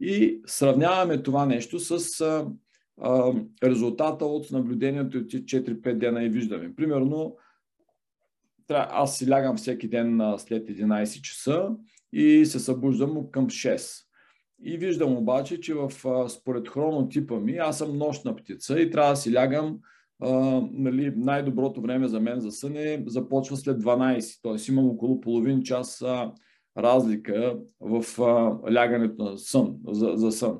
И 0.00 0.40
сравняваме 0.46 1.22
това 1.22 1.46
нещо 1.46 1.78
с 1.80 2.20
а, 2.20 2.46
а, 3.00 3.32
резултата 3.64 4.24
от 4.24 4.50
наблюдението 4.50 5.18
от 5.18 5.24
4-5 5.24 5.94
дена 5.94 6.24
и 6.24 6.28
виждаме. 6.28 6.74
Примерно, 6.74 7.36
аз 8.68 9.18
си 9.18 9.30
лягам 9.30 9.56
всеки 9.56 9.88
ден 9.88 10.20
след 10.38 10.68
11 10.68 11.20
часа 11.20 11.70
и 12.12 12.46
се 12.46 12.58
събуждам 12.60 13.30
към 13.30 13.46
6. 13.46 14.03
И 14.66 14.78
виждам 14.78 15.16
обаче, 15.16 15.60
че 15.60 15.74
в, 15.74 15.90
според 16.28 16.68
хронотипа 16.68 17.40
ми, 17.40 17.56
аз 17.56 17.78
съм 17.78 17.98
нощна 17.98 18.36
птица 18.36 18.80
и 18.80 18.90
трябва 18.90 19.10
да 19.10 19.16
си 19.16 19.34
лягам 19.34 19.78
а, 20.22 20.30
нали, 20.72 21.12
най-доброто 21.16 21.80
време 21.80 22.08
за 22.08 22.20
мен 22.20 22.40
за 22.40 22.52
сън 22.52 22.76
е 22.76 23.04
започва 23.06 23.56
след 23.56 23.82
12, 23.82 24.42
т.е. 24.42 24.72
имам 24.72 24.88
около 24.88 25.20
половин 25.20 25.62
час 25.62 26.02
а, 26.02 26.32
разлика 26.78 27.58
в 27.80 28.22
а, 28.22 28.58
лягането 28.72 29.24
на 29.24 29.38
сън, 29.38 29.76
за, 29.88 30.12
за 30.14 30.32
сън. 30.32 30.58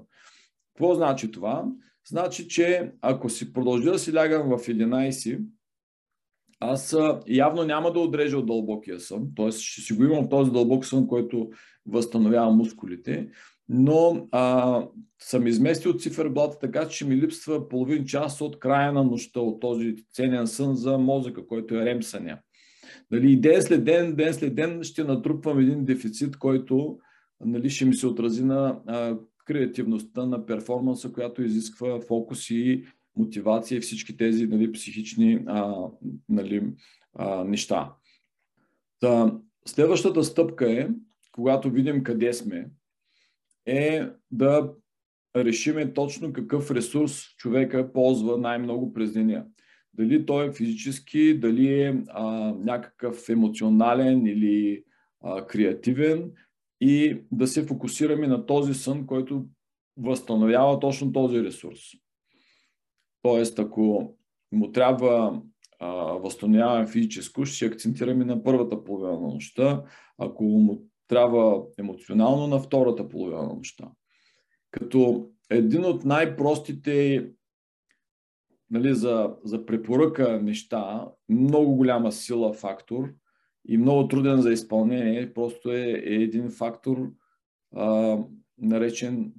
Какво 0.75 0.95
значи 0.95 1.31
това? 1.31 1.64
Значи, 2.09 2.49
че 2.49 2.93
ако 3.01 3.29
си 3.29 3.53
продължа 3.53 3.93
да 3.93 3.99
си 3.99 4.14
лягам 4.14 4.49
в 4.49 4.67
11, 4.67 5.45
аз 6.61 6.97
явно 7.29 7.64
няма 7.64 7.93
да 7.93 8.01
отрежа 8.01 8.38
от 8.38 8.47
дълбокия 8.47 9.01
сън, 9.01 9.29
т.е. 9.37 9.51
ще 9.51 9.81
си 9.81 9.93
го 9.93 10.05
имам 10.05 10.29
този 10.29 10.51
дълбок 10.51 10.85
сън, 10.85 11.07
който 11.07 11.51
възстановява 11.87 12.51
мускулите, 12.51 13.29
но 13.68 14.29
а, 14.33 14.87
съм 15.18 15.46
изместил 15.46 15.92
циферблата 15.98 16.59
така, 16.59 16.88
че 16.88 17.07
ми 17.07 17.16
липсва 17.16 17.68
половин 17.68 18.05
час 18.05 18.40
от 18.40 18.59
края 18.59 18.92
на 18.92 19.05
нощта, 19.05 19.40
от 19.40 19.61
този 19.61 19.96
ценен 20.12 20.46
сън 20.46 20.74
за 20.74 20.98
мозъка, 20.98 21.46
който 21.46 21.74
е 21.74 21.85
рем 21.85 22.03
съня. 22.03 22.38
Нали, 23.11 23.37
ден 23.37 23.62
след 23.62 23.85
ден, 23.85 24.14
ден 24.14 24.35
след 24.35 24.55
ден 24.55 24.83
ще 24.83 25.05
натрупвам 25.05 25.59
един 25.59 25.85
дефицит, 25.85 26.37
който 26.37 26.98
нали, 27.40 27.70
ще 27.70 27.85
ми 27.85 27.94
се 27.94 28.07
отрази 28.07 28.44
на 28.44 28.81
а, 28.87 29.18
креативността, 29.44 30.27
на 30.27 30.46
перформанса, 30.46 31.12
която 31.12 31.42
изисква 31.42 32.00
фокус 32.00 32.50
и 32.50 32.85
мотивация 33.16 33.79
и 33.79 33.81
всички 33.81 34.16
тези 34.16 34.46
нали, 34.46 34.72
психични 34.72 35.44
а, 35.46 35.74
нали, 36.29 36.72
а, 37.14 37.44
неща. 37.44 37.92
Та, 39.00 39.38
следващата 39.66 40.24
стъпка 40.24 40.72
е, 40.72 40.88
когато 41.33 41.70
видим 41.70 42.03
къде 42.03 42.33
сме, 42.33 42.66
е 43.66 44.09
да 44.31 44.72
решиме 45.37 45.92
точно 45.92 46.33
какъв 46.33 46.70
ресурс 46.70 47.22
човека 47.37 47.92
ползва 47.92 48.38
най-много 48.38 48.92
през 48.92 49.12
деня. 49.12 49.46
Дали 49.92 50.27
той 50.27 50.48
е 50.48 50.53
физически, 50.53 51.40
дали 51.40 51.83
е 51.83 52.03
а, 52.09 52.24
някакъв 52.59 53.29
емоционален 53.29 54.27
или 54.27 54.85
а, 55.22 55.46
креативен 55.46 56.33
и 56.81 57.22
да 57.33 57.46
се 57.46 57.66
фокусираме 57.66 58.27
на 58.27 58.46
този 58.46 58.74
сън, 58.74 59.07
който 59.07 59.46
възстановява 59.96 60.81
точно 60.81 61.12
този 61.12 61.42
ресурс. 61.42 61.81
Тоест, 63.22 63.59
ако 63.59 64.14
му 64.53 64.72
трябва 64.72 65.42
възстановяване 66.20 66.87
физическо, 66.87 67.44
ще 67.44 67.66
акцентираме 67.66 68.24
на 68.24 68.42
първата 68.42 68.85
половина 68.85 69.12
на 69.12 69.20
нощта. 69.20 69.83
Ако 70.18 70.44
му 70.44 70.83
трябва 71.09 71.62
емоционално 71.79 72.47
на 72.47 72.59
втората 72.59 73.09
половина 73.09 73.43
на 73.43 73.55
нощта. 73.55 73.90
Като 74.71 75.31
един 75.51 75.85
от 75.85 76.05
най-простите 76.05 77.27
нали, 78.71 78.95
за, 78.95 79.35
за 79.45 79.67
препоръка 79.67 80.38
неща, 80.38 81.09
много 81.29 81.77
голяма 81.77 82.12
сила 82.12 82.53
фактор 82.53 83.14
и 83.69 83.77
много 83.77 84.09
труден 84.09 84.40
за 84.40 84.53
изпълнение, 84.53 85.35
просто 85.35 85.73
е, 85.73 85.81
е 85.81 86.14
един 86.14 86.51
фактор, 86.51 87.12
а, 87.77 88.19
наречен 88.59 89.33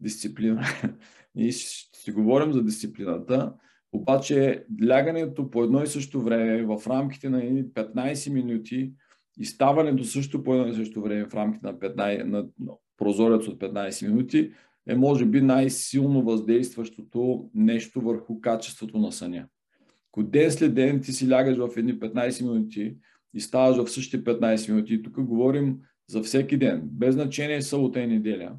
дисциплина. 0.00 0.64
Ние 1.34 1.52
ще 1.52 1.98
си 1.98 2.12
говорим 2.12 2.52
за 2.52 2.64
дисциплината, 2.64 3.54
обаче 3.92 4.64
лягането 4.88 5.50
по 5.50 5.64
едно 5.64 5.82
и 5.82 5.86
също 5.86 6.22
време 6.22 6.62
в 6.62 6.82
рамките 6.86 7.28
на 7.28 7.42
15 7.42 8.32
минути 8.32 8.92
и 9.38 9.44
ставането 9.44 10.04
също 10.04 10.42
по 10.42 10.54
едно 10.54 10.68
и 10.68 10.74
също 10.74 11.02
време 11.02 11.24
в 11.24 11.34
рамките 11.34 11.66
на, 11.66 11.74
15, 11.74 12.24
на 12.24 12.44
прозорец 12.96 13.48
от 13.48 13.60
15 13.60 14.06
минути 14.08 14.52
е 14.86 14.94
може 14.94 15.26
би 15.26 15.40
най-силно 15.40 16.22
въздействащото 16.22 17.50
нещо 17.54 18.00
върху 18.00 18.40
качеството 18.40 18.98
на 18.98 19.12
съня. 19.12 19.46
Ако 20.12 20.22
ден 20.22 20.50
след 20.50 20.74
ден 20.74 21.00
ти 21.00 21.12
си 21.12 21.30
лягаш 21.30 21.56
в 21.56 21.76
едни 21.76 22.00
15 22.00 22.42
минути 22.42 22.96
и 23.34 23.40
ставаш 23.40 23.76
в 23.76 23.90
същите 23.90 24.24
15 24.24 24.70
минути, 24.70 25.02
тук 25.02 25.22
говорим 25.22 25.78
за 26.08 26.22
всеки 26.22 26.56
ден, 26.56 26.82
без 26.84 27.14
значение 27.14 27.62
събота 27.62 28.00
и 28.00 28.06
неделя, 28.06 28.52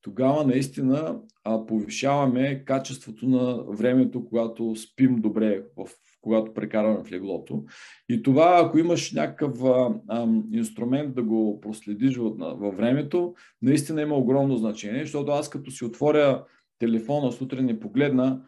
тогава 0.00 0.44
наистина 0.44 1.20
повишаваме 1.68 2.64
качеството 2.64 3.28
на 3.28 3.64
времето, 3.68 4.24
когато 4.24 4.76
спим 4.76 5.16
добре 5.16 5.62
в 5.76 5.88
когато 6.24 6.54
прекарваме 6.54 7.04
в 7.04 7.12
леглото. 7.12 7.64
И 8.08 8.22
това, 8.22 8.62
ако 8.64 8.78
имаш 8.78 9.12
някакъв 9.12 9.64
а, 9.64 10.28
инструмент 10.52 11.14
да 11.14 11.22
го 11.22 11.60
проследиш 11.60 12.16
във 12.16 12.76
времето, 12.76 13.34
наистина 13.62 14.02
има 14.02 14.14
огромно 14.14 14.56
значение, 14.56 15.04
защото 15.04 15.32
аз 15.32 15.50
като 15.50 15.70
си 15.70 15.84
отворя 15.84 16.44
телефона 16.78 17.32
сутрин 17.32 17.68
и 17.68 17.80
погледна, 17.80 18.42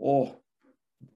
о, 0.00 0.28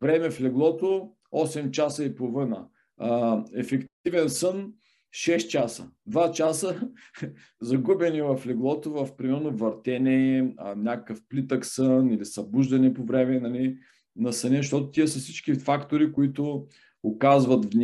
време 0.00 0.30
в 0.30 0.40
леглото 0.40 1.10
8 1.34 1.70
часа 1.70 2.04
и 2.04 2.14
половина. 2.14 2.66
А, 2.98 3.42
ефективен 3.54 4.28
сън 4.28 4.72
6 5.14 5.48
часа. 5.48 5.90
2 6.08 6.32
часа 6.32 6.90
загубени 7.60 8.22
в 8.22 8.40
леглото 8.46 8.90
в 8.92 9.16
примерно 9.16 9.56
въртене, 9.56 10.52
а, 10.56 10.74
някакъв 10.74 11.20
плитък 11.28 11.66
сън 11.66 12.10
или 12.10 12.24
събуждане 12.24 12.94
по 12.94 13.04
време, 13.04 13.40
нали, 13.40 13.76
на 14.16 14.32
съня, 14.32 14.56
защото 14.56 14.90
тия 14.90 15.08
са 15.08 15.18
всички 15.18 15.54
фактори, 15.54 16.12
които 16.12 16.66
оказват 17.02 17.74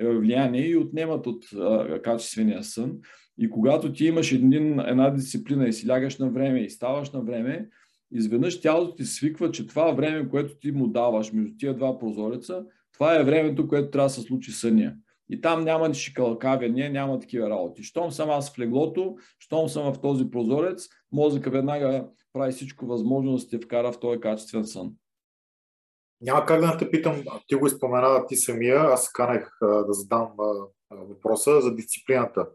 влияние 0.00 0.66
и 0.68 0.76
отнемат 0.76 1.26
от 1.26 1.44
а, 1.52 2.02
качествения 2.02 2.64
сън. 2.64 2.92
И 3.38 3.50
когато 3.50 3.92
ти 3.92 4.06
имаш 4.06 4.32
един, 4.32 4.80
една 4.80 5.10
дисциплина 5.10 5.68
и 5.68 5.72
си 5.72 5.88
лягаш 5.88 6.18
на 6.18 6.30
време 6.30 6.60
и 6.60 6.70
ставаш 6.70 7.10
на 7.10 7.20
време, 7.20 7.68
изведнъж 8.12 8.60
тялото 8.60 8.94
ти 8.94 9.04
свиква, 9.04 9.50
че 9.50 9.66
това 9.66 9.92
време, 9.92 10.28
което 10.28 10.58
ти 10.58 10.72
му 10.72 10.88
даваш 10.88 11.32
между 11.32 11.56
тия 11.58 11.74
два 11.74 11.98
прозореца, 11.98 12.64
това 12.92 13.20
е 13.20 13.24
времето, 13.24 13.68
което 13.68 13.90
трябва 13.90 14.06
да 14.06 14.14
се 14.14 14.20
случи 14.20 14.52
съня. 14.52 14.94
И 15.30 15.40
там 15.40 15.64
няма 15.64 15.94
шикалкавяне, 15.94 16.88
няма 16.88 17.18
такива 17.18 17.50
работи. 17.50 17.82
Щом 17.82 18.10
съм 18.10 18.30
аз 18.30 18.54
в 18.54 18.58
леглото, 18.58 19.16
щом 19.38 19.68
съм 19.68 19.94
в 19.94 20.00
този 20.00 20.30
прозорец, 20.30 20.88
мозъка 21.12 21.50
веднага 21.50 22.06
прави 22.32 22.52
всичко 22.52 22.86
възможно 22.86 23.32
да 23.32 23.38
сте 23.38 23.58
вкара 23.58 23.92
в 23.92 24.00
този 24.00 24.20
качествен 24.20 24.64
сън. 24.64 24.92
Няма 26.20 26.46
как 26.46 26.60
да 26.60 26.66
не 26.66 26.76
те 26.76 26.90
питам, 26.90 27.24
ти 27.46 27.54
го 27.54 27.66
изпомена 27.66 28.26
ти 28.26 28.36
самия, 28.36 28.80
аз 28.80 29.12
канех 29.12 29.50
да 29.60 29.92
задам 29.92 30.28
въпроса 30.90 31.60
за 31.60 31.74
дисциплината. 31.74 32.48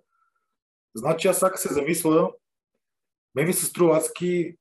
Значи 0.95 1.27
аз 1.27 1.39
сега 1.39 1.57
се 1.57 1.73
замисля, 1.73 2.31
ме 3.35 3.45
ми 3.45 3.53
се 3.53 3.65
струва 3.65 3.97
адски 3.97 4.55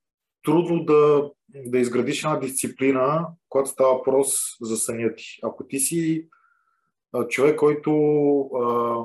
трудно 0.45 0.85
да, 0.85 1.31
да 1.49 1.79
изградиш 1.79 2.25
една 2.25 2.37
дисциплина, 2.37 3.29
когато 3.49 3.71
става 3.71 3.95
въпрос 3.95 4.35
за 4.61 4.77
съня 4.77 5.15
ти. 5.17 5.25
Ако 5.43 5.67
ти 5.67 5.79
си 5.79 6.29
човек, 7.29 7.59
който 7.59 7.91
а, 8.41 9.05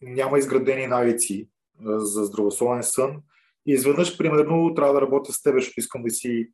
няма 0.00 0.38
изградени 0.38 0.86
навици 0.86 1.48
за 1.84 2.24
здравословен 2.24 2.82
сън 2.82 3.22
и 3.66 3.72
изведнъж, 3.72 4.18
примерно, 4.18 4.74
трябва 4.74 4.94
да 4.94 5.00
работя 5.00 5.32
с 5.32 5.42
теб, 5.42 5.54
защото 5.54 5.80
искам 5.80 6.02
да 6.02 6.10
си, 6.10 6.50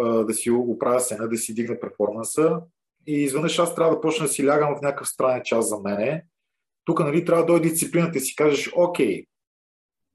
да 0.00 0.34
си 0.34 0.50
оправя 0.50 1.00
сена, 1.00 1.28
да 1.28 1.36
си 1.36 1.54
дигна 1.54 1.80
перформанса 1.80 2.60
и 3.06 3.14
изведнъж 3.14 3.58
аз 3.58 3.74
трябва 3.74 3.94
да 3.94 4.00
почна 4.00 4.26
да 4.26 4.32
си 4.32 4.46
лягам 4.46 4.76
в 4.76 4.82
някакъв 4.82 5.08
странен 5.08 5.42
час 5.44 5.68
за 5.68 5.78
мене. 5.78 6.24
Тук 6.84 7.00
нали, 7.00 7.24
трябва 7.24 7.42
да 7.42 7.52
дойде 7.52 7.68
дисциплината 7.68 8.18
и 8.18 8.20
си 8.20 8.36
кажеш, 8.36 8.72
окей, 8.76 9.26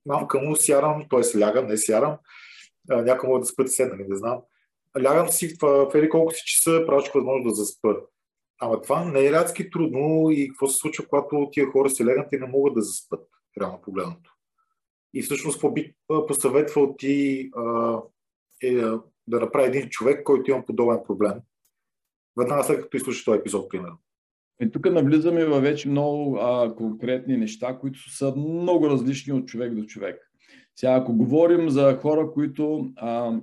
мамка 0.05 0.39
му 0.39 0.55
сярам, 0.55 1.05
т.е. 1.09 1.39
лягам, 1.39 1.67
не 1.67 1.77
сярам, 1.77 2.17
някой 2.89 3.29
може 3.29 3.39
да 3.39 3.45
спъти 3.45 3.71
седна, 3.71 3.95
нали, 3.95 4.07
не 4.09 4.15
знам. 4.15 4.41
Лягам 5.03 5.27
си 5.29 5.55
в, 5.61 5.91
ели 5.95 6.09
колко 6.09 6.33
си 6.33 6.41
часа, 6.45 6.83
правя 6.87 7.03
възможно 7.15 7.49
да 7.49 7.55
заспа. 7.55 7.95
Ама 8.61 8.81
това 8.81 9.05
не 9.05 9.25
е 9.25 9.31
рядски 9.31 9.69
трудно 9.69 10.31
и 10.31 10.49
какво 10.49 10.67
се 10.67 10.77
случва, 10.77 11.05
когато 11.07 11.49
тия 11.51 11.71
хора 11.71 11.89
се 11.89 12.05
легнат 12.05 12.33
и 12.33 12.37
не 12.37 12.47
могат 12.47 12.73
да 12.73 12.81
заспат, 12.81 13.27
реално 13.61 13.81
погледното. 13.81 14.33
И 15.13 15.21
всъщност 15.21 15.55
какво 15.55 15.71
би 15.71 15.93
посъветвал 16.27 16.95
ти 16.97 17.49
а, 17.55 17.97
е 18.63 18.81
да 19.27 19.39
направи 19.39 19.67
един 19.67 19.89
човек, 19.89 20.23
който 20.23 20.51
има 20.51 20.65
подобен 20.65 20.97
проблем, 21.07 21.33
веднага 22.37 22.63
след 22.63 22.81
като 22.81 22.97
изслуша 22.97 23.25
този 23.25 23.39
епизод, 23.39 23.69
примерно. 23.69 23.97
И 24.61 24.71
тук 24.71 24.91
навлизаме 24.91 25.45
във 25.45 25.61
вече 25.61 25.89
много 25.89 26.37
а, 26.37 26.75
конкретни 26.75 27.37
неща, 27.37 27.77
които 27.81 28.15
са 28.15 28.33
много 28.35 28.89
различни 28.89 29.33
от 29.33 29.47
човек 29.47 29.73
до 29.73 29.85
човек. 29.85 30.31
Сега, 30.75 30.93
ако 30.93 31.13
говорим 31.13 31.69
за 31.69 31.97
хора, 32.01 32.31
които 32.33 32.89
а, 32.95 33.33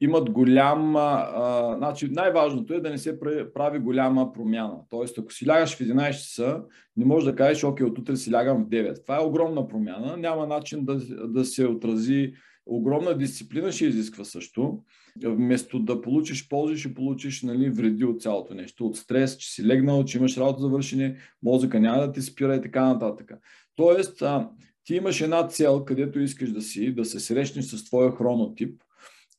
имат 0.00 0.30
голяма... 0.30 1.26
А, 1.34 1.76
значи 1.76 2.08
най-важното 2.10 2.74
е 2.74 2.80
да 2.80 2.90
не 2.90 2.98
се 2.98 3.20
прави 3.54 3.78
голяма 3.78 4.32
промяна. 4.32 4.78
Тоест, 4.90 5.18
ако 5.18 5.32
си 5.32 5.48
лягаш 5.48 5.76
в 5.76 5.80
11 5.80 6.10
часа, 6.12 6.62
не 6.96 7.04
можеш 7.04 7.30
да 7.30 7.36
кажеш, 7.36 7.64
окей, 7.64 7.86
от 7.86 7.98
утре 7.98 8.16
си 8.16 8.32
лягам 8.32 8.64
в 8.64 8.68
9. 8.68 9.02
Това 9.02 9.16
е 9.16 9.24
огромна 9.24 9.68
промяна. 9.68 10.16
Няма 10.16 10.46
начин 10.46 10.84
да, 10.84 10.98
да 11.28 11.44
се 11.44 11.66
отрази 11.66 12.32
огромна 12.66 13.18
дисциплина 13.18 13.72
ще 13.72 13.86
изисква 13.86 14.24
също. 14.24 14.78
Вместо 15.24 15.78
да 15.78 16.02
получиш 16.02 16.48
ползи, 16.48 16.76
ще 16.76 16.94
получиш 16.94 17.42
нали, 17.42 17.70
вреди 17.70 18.04
от 18.04 18.22
цялото 18.22 18.54
нещо. 18.54 18.86
От 18.86 18.96
стрес, 18.96 19.36
че 19.36 19.50
си 19.50 19.66
легнал, 19.66 20.04
че 20.04 20.18
имаш 20.18 20.36
работа 20.36 20.60
за 20.60 20.68
вършене, 20.68 21.16
мозъка 21.42 21.80
няма 21.80 22.06
да 22.06 22.12
ти 22.12 22.22
спира 22.22 22.56
и 22.56 22.62
така 22.62 22.84
нататък. 22.84 23.32
Тоест, 23.76 24.22
а, 24.22 24.50
ти 24.84 24.94
имаш 24.94 25.20
една 25.20 25.48
цел, 25.48 25.84
където 25.84 26.20
искаш 26.20 26.52
да 26.52 26.62
си, 26.62 26.94
да 26.94 27.04
се 27.04 27.20
срещнеш 27.20 27.64
с 27.64 27.84
твоя 27.84 28.12
хронотип 28.12 28.82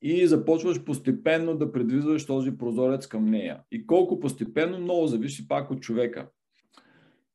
и 0.01 0.27
започваш 0.27 0.83
постепенно 0.83 1.57
да 1.57 1.71
предвиждаш 1.71 2.25
този 2.25 2.57
прозорец 2.57 3.07
към 3.07 3.25
нея. 3.25 3.59
И 3.71 3.87
колко 3.87 4.19
постепенно, 4.19 4.79
много 4.79 5.07
зависи 5.07 5.47
пак 5.47 5.71
от 5.71 5.81
човека. 5.81 6.29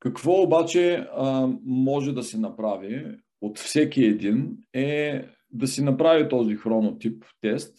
Какво 0.01 0.43
обаче 0.43 1.07
а, 1.17 1.49
може 1.65 2.13
да 2.13 2.23
се 2.23 2.39
направи 2.39 3.07
от 3.41 3.59
всеки 3.59 4.05
един 4.05 4.57
е 4.73 5.25
да 5.51 5.67
си 5.67 5.83
направи 5.83 6.29
този 6.29 6.57
хронотип 6.57 7.25
тест, 7.41 7.79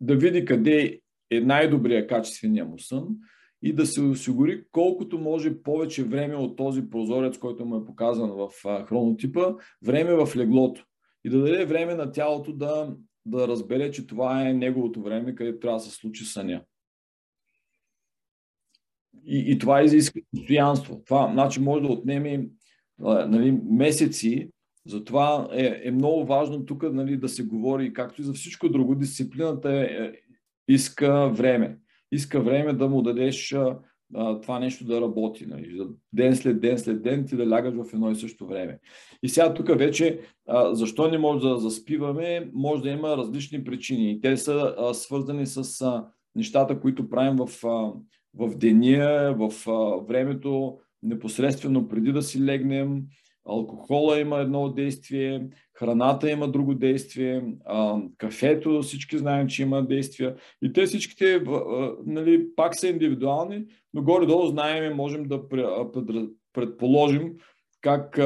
да 0.00 0.16
види 0.16 0.44
къде 0.44 1.00
е 1.30 1.40
най-добрия 1.40 2.06
качествения 2.06 2.64
му 2.64 2.78
сън 2.78 3.08
и 3.62 3.72
да 3.72 3.86
се 3.86 4.02
осигури 4.02 4.64
колкото 4.72 5.18
може 5.18 5.62
повече 5.62 6.04
време 6.04 6.36
от 6.36 6.56
този 6.56 6.90
прозорец, 6.90 7.38
който 7.38 7.64
му 7.64 7.76
е 7.76 7.84
показан 7.84 8.30
в 8.30 8.48
хронотипа, 8.86 9.54
време 9.82 10.14
в 10.14 10.36
леглото. 10.36 10.84
И 11.24 11.30
да 11.30 11.38
даде 11.38 11.64
време 11.64 11.94
на 11.94 12.12
тялото 12.12 12.52
да, 12.52 12.96
да 13.26 13.48
разбере, 13.48 13.90
че 13.90 14.06
това 14.06 14.48
е 14.48 14.54
неговото 14.54 15.02
време, 15.02 15.34
където 15.34 15.58
трябва 15.58 15.78
да 15.78 15.84
се 15.84 15.90
случи 15.90 16.24
съня. 16.24 16.64
И, 19.24 19.52
и 19.52 19.58
това 19.58 19.82
изисква 19.82 20.20
постоянство. 20.34 21.02
Това 21.06 21.30
значи, 21.32 21.60
може 21.60 21.82
да 21.82 21.92
отнеме 21.92 22.48
нали, 22.98 23.60
месеци 23.70 24.50
затова 24.86 25.48
е, 25.52 25.80
е 25.84 25.90
много 25.90 26.24
важно 26.24 26.66
тук 26.66 26.82
нали, 26.92 27.16
да 27.16 27.28
се 27.28 27.42
говори, 27.42 27.92
както 27.92 28.20
и 28.20 28.24
за 28.24 28.32
всичко 28.32 28.68
друго, 28.68 28.94
дисциплината 28.94 29.72
е, 29.72 29.82
е, 29.82 30.12
иска 30.68 31.28
време. 31.28 31.78
Иска 32.12 32.40
време 32.40 32.72
да 32.72 32.88
му 32.88 33.02
дадеш 33.02 33.52
а, 33.52 34.40
това 34.40 34.58
нещо 34.58 34.84
да 34.84 35.00
работи. 35.00 35.46
Нали, 35.46 35.80
ден 36.12 36.36
след 36.36 36.60
ден 36.60 36.78
след 36.78 37.02
ден 37.02 37.26
ти 37.26 37.36
да 37.36 37.50
лягаш 37.50 37.74
в 37.74 37.92
едно 37.94 38.10
и 38.10 38.14
също 38.14 38.46
време. 38.46 38.78
И 39.22 39.28
сега 39.28 39.54
тук 39.54 39.78
вече, 39.78 40.20
а, 40.48 40.74
защо 40.74 41.10
не 41.10 41.18
може 41.18 41.48
да 41.48 41.58
заспиваме, 41.58 42.50
може 42.52 42.82
да 42.82 42.90
има 42.90 43.16
различни 43.16 43.64
причини. 43.64 44.20
Те 44.20 44.36
са 44.36 44.74
а, 44.78 44.94
свързани 44.94 45.46
с 45.46 45.80
а, 45.80 46.06
нещата, 46.34 46.80
които 46.80 47.08
правим 47.08 47.36
в, 47.36 47.66
а, 47.66 47.92
в 48.34 48.56
деня, 48.56 49.34
в 49.38 49.70
а, 49.70 50.04
времето, 50.06 50.78
непосредствено 51.02 51.88
преди 51.88 52.12
да 52.12 52.22
си 52.22 52.44
легнем, 52.44 53.02
алкохола 53.48 54.20
има 54.20 54.38
едно 54.38 54.68
действие, 54.68 55.48
храната 55.74 56.30
има 56.30 56.48
друго 56.48 56.74
действие, 56.74 57.42
а, 57.64 58.00
кафето 58.18 58.82
всички 58.82 59.18
знаем, 59.18 59.48
че 59.48 59.62
има 59.62 59.86
действия. 59.86 60.36
И 60.62 60.72
те 60.72 60.86
всичките 60.86 61.34
а, 61.34 61.92
нали, 62.06 62.46
пак 62.56 62.78
са 62.78 62.88
индивидуални, 62.88 63.64
но 63.94 64.02
горе-долу 64.02 64.46
знаем, 64.46 64.96
можем 64.96 65.24
да 65.24 65.42
предположим 66.52 67.34
как 67.80 68.18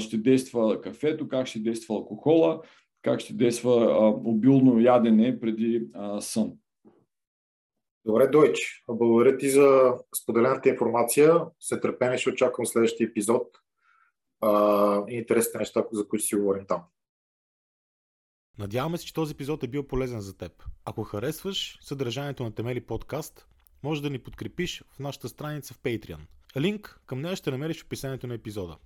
ще 0.00 0.16
действа 0.16 0.80
кафето, 0.80 1.28
как 1.28 1.46
ще 1.46 1.58
действа 1.58 1.94
алкохола, 1.94 2.60
как 3.02 3.20
ще 3.20 3.34
действа 3.34 3.72
обилно 4.24 4.80
ядене 4.80 5.40
преди 5.40 5.86
сън. 6.20 6.52
Добре, 8.04 8.26
Дойч. 8.26 8.84
Благодаря 8.88 9.36
ти 9.36 9.48
за 9.48 9.94
споделената 10.22 10.68
информация. 10.68 11.34
Се 11.60 11.80
търпение 11.80 12.18
ще 12.18 12.30
очаквам 12.30 12.66
следващия 12.66 13.06
епизод 13.06 13.46
интересните 15.08 15.58
неща, 15.58 15.84
за 15.92 16.08
които 16.08 16.24
си 16.24 16.36
говорим 16.36 16.66
там. 16.66 16.82
Надяваме 18.58 18.98
се, 18.98 19.06
че 19.06 19.14
този 19.14 19.32
епизод 19.32 19.62
е 19.62 19.68
бил 19.68 19.86
полезен 19.86 20.20
за 20.20 20.36
теб. 20.36 20.64
Ако 20.84 21.04
харесваш 21.04 21.78
съдържанието 21.80 22.42
на 22.42 22.54
Темели 22.54 22.80
подкаст, 22.80 23.46
може 23.82 24.02
да 24.02 24.10
ни 24.10 24.18
подкрепиш 24.18 24.84
в 24.92 24.98
нашата 24.98 25.28
страница 25.28 25.74
в 25.74 25.78
Patreon. 25.78 26.20
Линк 26.56 27.00
към 27.06 27.20
нея 27.20 27.36
ще 27.36 27.50
намериш 27.50 27.82
в 27.82 27.84
описанието 27.84 28.26
на 28.26 28.34
епизода. 28.34 28.76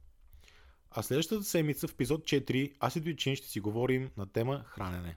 А 0.91 1.03
следващата 1.03 1.45
седмица 1.45 1.89
в 1.89 1.93
епизод 1.93 2.25
4 2.25 2.75
аз 2.81 2.97
и 2.97 3.01
Дойчин 3.01 3.37
ще 3.37 3.49
си 3.49 3.61
говорим 3.61 4.11
на 4.17 4.27
тема 4.27 4.65
хранене. 4.67 5.17